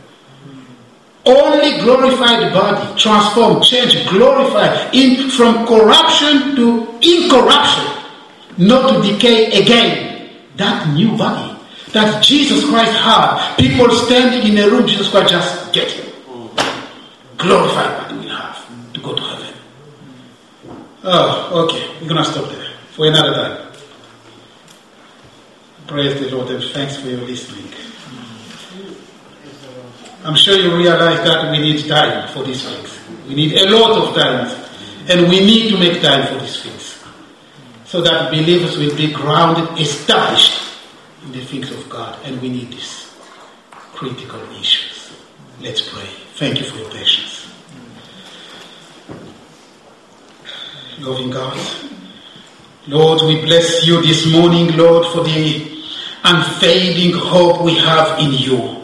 Only 1.26 1.82
glorified 1.82 2.54
body, 2.54 2.98
transformed, 2.98 3.66
changed, 3.66 4.08
glorified 4.08 4.96
in 4.96 5.30
from 5.30 5.68
corruption 5.68 6.56
to 6.56 6.88
incorruption, 7.02 7.86
not 8.58 8.94
to 8.94 9.12
decay 9.12 9.62
again. 9.62 10.30
That 10.56 10.88
new 10.94 11.18
body 11.18 11.60
that 11.92 12.24
Jesus 12.24 12.64
Christ 12.70 12.94
had, 12.94 13.58
people 13.58 13.90
standing 13.92 14.50
in 14.50 14.58
a 14.58 14.70
room, 14.70 14.88
Jesus 14.88 15.10
Christ 15.10 15.32
just 15.32 15.74
get 15.74 15.92
him 15.92 16.11
glorified 17.42 17.98
body 17.98 18.20
we'll 18.20 18.30
have 18.30 18.94
to 18.94 19.00
go 19.02 19.16
to 19.16 19.22
heaven. 19.22 19.54
Oh, 21.04 21.66
okay. 21.66 21.88
We're 22.00 22.08
going 22.08 22.24
to 22.24 22.32
stop 22.32 22.50
there 22.52 22.70
for 22.92 23.08
another 23.08 23.34
time. 23.34 23.74
Praise 25.88 26.20
the 26.20 26.36
Lord 26.36 26.50
and 26.52 26.64
thanks 26.64 26.98
for 26.98 27.08
your 27.10 27.22
listening. 27.22 27.68
I'm 30.24 30.36
sure 30.36 30.56
you 30.56 30.78
realize 30.78 31.18
that 31.26 31.52
we 31.52 31.58
need 31.58 31.88
time 31.88 32.30
for 32.30 32.44
these 32.44 32.64
things. 32.64 33.00
We 33.28 33.34
need 33.34 33.54
a 33.58 33.70
lot 33.70 33.98
of 33.98 34.16
time. 34.16 34.56
And 35.10 35.28
we 35.28 35.40
need 35.40 35.72
to 35.72 35.80
make 35.80 36.02
time 36.02 36.28
for 36.28 36.40
these 36.40 36.62
things. 36.62 37.04
So 37.86 38.02
that 38.02 38.30
believers 38.30 38.78
will 38.78 38.96
be 38.96 39.12
grounded, 39.12 39.82
established 39.82 40.62
in 41.24 41.32
the 41.32 41.44
things 41.44 41.72
of 41.72 41.90
God. 41.90 42.20
And 42.24 42.40
we 42.40 42.50
need 42.50 42.72
these 42.72 43.12
critical 43.94 44.42
issues. 44.52 45.12
Let's 45.60 45.82
pray. 45.90 46.08
Thank 46.42 46.58
you 46.58 46.66
for 46.66 46.78
your 46.80 46.90
patience. 46.90 47.54
Loving 50.98 51.30
God. 51.30 51.56
Lord, 52.88 53.22
we 53.28 53.42
bless 53.42 53.86
you 53.86 54.02
this 54.02 54.26
morning, 54.26 54.76
Lord, 54.76 55.06
for 55.14 55.24
the 55.24 55.84
unfading 56.24 57.14
hope 57.16 57.62
we 57.62 57.76
have 57.76 58.18
in 58.18 58.32
you. 58.34 58.84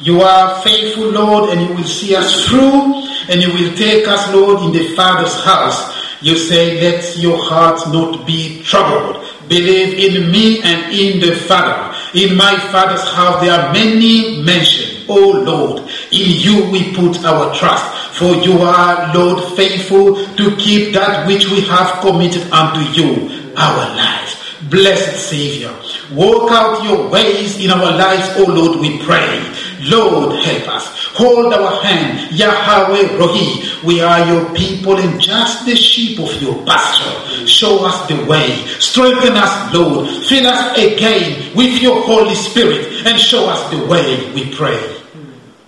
You 0.00 0.22
are 0.22 0.62
faithful, 0.62 1.10
Lord, 1.10 1.50
and 1.50 1.60
you 1.60 1.76
will 1.76 1.84
see 1.84 2.16
us 2.16 2.46
through, 2.46 3.04
and 3.28 3.42
you 3.42 3.52
will 3.52 3.76
take 3.76 4.08
us, 4.08 4.32
Lord, 4.32 4.62
in 4.62 4.72
the 4.72 4.96
Father's 4.96 5.44
house. 5.44 5.94
You 6.22 6.38
say, 6.38 6.80
let 6.80 7.18
your 7.18 7.36
heart 7.44 7.86
not 7.88 8.26
be 8.26 8.62
troubled. 8.62 9.22
Believe 9.46 10.16
in 10.16 10.30
me 10.32 10.62
and 10.62 10.90
in 10.90 11.20
the 11.20 11.36
Father 11.36 11.94
In 12.14 12.36
my 12.36 12.56
Father's 12.70 13.04
house 13.12 13.42
there 13.42 13.58
are 13.58 13.72
many 13.72 14.42
mansions. 14.42 15.04
O 15.08 15.42
Lord, 15.44 15.81
in 16.12 16.30
you 16.40 16.70
we 16.70 16.94
put 16.94 17.24
our 17.24 17.54
trust. 17.54 17.84
For 18.16 18.34
you 18.36 18.58
are, 18.60 19.12
Lord, 19.14 19.56
faithful 19.56 20.14
to 20.36 20.56
keep 20.56 20.92
that 20.94 21.26
which 21.26 21.48
we 21.50 21.62
have 21.62 22.00
committed 22.00 22.42
unto 22.52 22.80
you, 22.92 23.52
our 23.56 23.96
lives. 23.96 24.36
Blessed 24.70 25.28
Savior, 25.28 25.74
walk 26.12 26.52
out 26.52 26.84
your 26.84 27.08
ways 27.08 27.58
in 27.58 27.70
our 27.70 27.96
lives, 27.96 28.28
O 28.36 28.44
Lord, 28.44 28.80
we 28.80 29.02
pray. 29.02 29.42
Lord, 29.80 30.36
help 30.44 30.68
us. 30.68 31.02
Hold 31.14 31.52
our 31.52 31.82
hand, 31.82 32.30
Yahweh 32.32 33.18
Rohi. 33.18 33.82
We 33.82 34.00
are 34.00 34.24
your 34.26 34.54
people 34.54 34.96
and 34.96 35.20
just 35.20 35.66
the 35.66 35.74
sheep 35.74 36.18
of 36.20 36.40
your 36.40 36.64
pasture. 36.64 37.46
Show 37.46 37.84
us 37.84 38.06
the 38.08 38.24
way. 38.26 38.54
Strengthen 38.78 39.34
us, 39.36 39.74
Lord. 39.74 40.08
Fill 40.26 40.46
us 40.46 40.78
again 40.78 41.54
with 41.56 41.82
your 41.82 42.00
Holy 42.02 42.34
Spirit 42.34 43.04
and 43.06 43.18
show 43.18 43.48
us 43.48 43.68
the 43.70 43.84
way, 43.86 44.32
we 44.32 44.54
pray. 44.54 44.80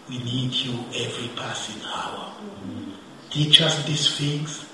We 0.08 0.18
need 0.18 0.52
you 0.52 0.78
every 0.94 1.28
passing 1.36 1.82
hour. 1.84 2.32
Teach 3.34 3.62
us 3.62 3.84
these 3.84 4.16
things. 4.16 4.64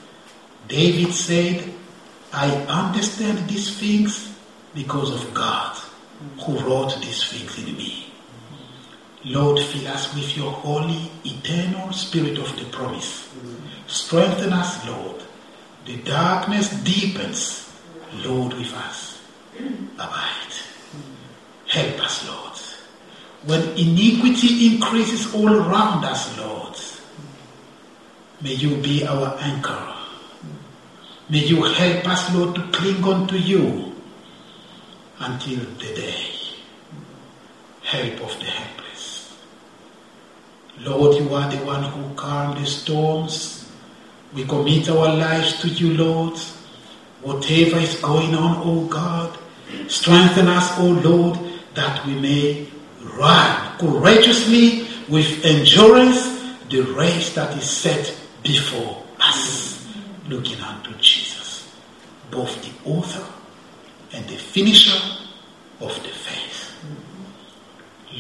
David 0.69 1.15
said, 1.15 1.73
I 2.31 2.51
understand 2.69 3.49
these 3.49 3.75
things 3.81 4.37
because 4.75 5.15
of 5.15 5.33
God 5.33 5.79
who 6.45 6.59
wrote 6.59 6.95
these 7.01 7.25
things 7.25 7.57
in 7.57 7.75
me. 7.75 8.13
Lord, 9.25 9.61
fill 9.61 9.89
us 9.89 10.15
with 10.15 10.37
your 10.37 10.53
holy, 10.53 11.11
eternal 11.25 11.91
spirit 11.95 12.37
of 12.37 12.55
the 12.59 12.67
promise. 12.67 13.33
Strengthen 13.87 14.53
us, 14.53 14.87
Lord. 14.87 15.23
The 15.87 15.97
darkness 15.97 16.69
deepens, 16.83 17.67
Lord, 18.13 18.53
with 18.53 18.75
us. 18.75 19.23
Abide. 19.95 20.55
Help 21.67 22.05
us, 22.05 22.29
Lord. 22.29 22.59
When 23.47 23.63
iniquity 23.79 24.75
increases 24.75 25.35
all 25.35 25.51
around 25.51 26.05
us, 26.05 26.37
Lord, 26.37 26.77
may 28.43 28.55
you 28.55 28.77
be 28.77 29.07
our 29.07 29.37
anchor. 29.41 29.95
May 31.29 31.45
you 31.47 31.63
help 31.63 32.09
us, 32.09 32.35
Lord, 32.35 32.55
to 32.57 32.63
cling 32.73 33.05
on 33.05 33.29
to 33.29 33.39
you 33.39 33.95
until 35.21 35.61
the 35.79 35.95
day. 35.95 36.27
Help 37.83 38.21
of 38.23 38.39
the 38.39 38.47
helpless. 38.47 39.37
Lord, 40.81 41.17
you 41.17 41.33
are 41.35 41.51
the 41.51 41.65
one 41.65 41.85
who 41.85 42.15
calms 42.15 42.59
the 42.61 42.67
storms. 42.67 43.71
We 44.35 44.45
commit 44.45 44.89
our 44.89 45.15
lives 45.15 45.61
to 45.61 45.69
you, 45.69 45.95
Lord. 45.95 46.39
Whatever 47.23 47.79
is 47.79 48.01
going 48.01 48.35
on, 48.35 48.63
O 48.67 48.87
God, 48.87 49.37
strengthen 49.89 50.49
us, 50.49 50.79
O 50.79 50.87
Lord, 50.87 51.39
that 51.75 52.05
we 52.07 52.15
may 52.15 52.67
run 53.03 53.79
courageously 53.79 54.89
with 55.09 55.45
endurance 55.45 56.41
the 56.71 56.81
race 56.81 57.35
that 57.35 57.57
is 57.59 57.69
set 57.69 58.20
before 58.43 59.05
us, 59.21 59.87
looking 60.29 60.61
unto 60.61 60.93
Jesus, 60.95 61.75
both 62.31 62.63
the 62.63 62.91
author 62.91 63.27
and 64.13 64.25
the 64.27 64.37
finisher 64.37 64.99
of 65.81 65.95
the 66.03 66.09
faith. 66.09 66.75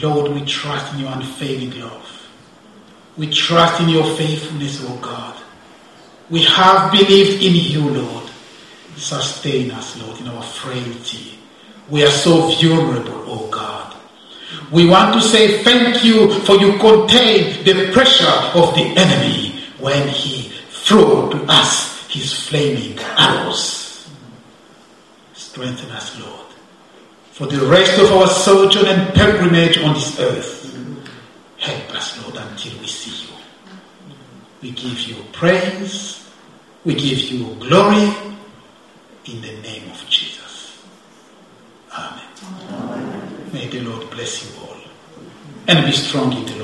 Lord, 0.03 0.33
we 0.33 0.45
trust 0.45 0.95
in 0.95 1.01
your 1.01 1.13
unfailing 1.13 1.79
love. 1.81 2.29
We 3.17 3.31
trust 3.31 3.81
in 3.81 3.89
your 3.89 4.05
faithfulness, 4.17 4.85
O 4.85 4.97
God. 4.97 5.37
We 6.31 6.45
have 6.45 6.93
believed 6.93 7.43
in 7.43 7.55
you, 7.55 7.91
Lord. 7.91 8.31
Sustain 8.97 9.71
us, 9.73 10.01
Lord, 10.01 10.21
in 10.21 10.29
our 10.29 10.43
frailty. 10.43 11.39
We 11.89 12.05
are 12.05 12.11
so 12.11 12.49
vulnerable, 12.51 13.25
O 13.27 13.49
God. 13.51 13.97
We 14.71 14.87
want 14.87 15.15
to 15.15 15.21
say 15.21 15.63
thank 15.63 16.05
you 16.05 16.33
for 16.41 16.55
you 16.57 16.79
contain 16.79 17.65
the 17.65 17.91
pressure 17.93 18.27
of 18.55 18.75
the 18.75 18.95
enemy 18.97 19.50
when 19.81 20.09
he 20.09 20.53
threw 20.71 21.31
to 21.31 21.45
us 21.49 22.07
his 22.09 22.49
flaming 22.49 22.99
arrows. 23.17 24.09
Strengthen 25.33 25.91
us, 25.91 26.21
Lord, 26.21 26.47
for 27.33 27.47
the 27.47 27.65
rest 27.67 27.99
of 28.01 28.13
our 28.13 28.29
sojourn 28.29 28.87
and 28.87 29.15
pilgrimage 29.15 29.79
on 29.79 29.95
this 29.95 30.19
earth. 30.21 30.59
Help 31.59 31.95
us, 31.95 32.23
Lord, 32.23 32.37
until 32.37 32.79
we 32.79 32.87
see 32.87 33.27
you. 33.27 33.35
We 34.63 34.71
give 34.73 35.01
you 35.01 35.17
praise. 35.33 36.29
We 36.85 36.95
give 36.95 37.19
you 37.19 37.55
glory 37.57 38.15
in 39.27 39.41
the 39.41 39.61
name 39.63 39.91
of 39.91 40.05
Jesus. 40.09 40.83
Amen. 41.93 43.53
May 43.53 43.69
the 43.69 43.81
Lord 43.81 44.11
bless 44.11 44.45
you 44.45 44.63
all 44.63 44.77
and 45.69 45.87
be 45.87 45.93
strong 45.93 46.33
in 46.33 46.47
the 46.47 46.61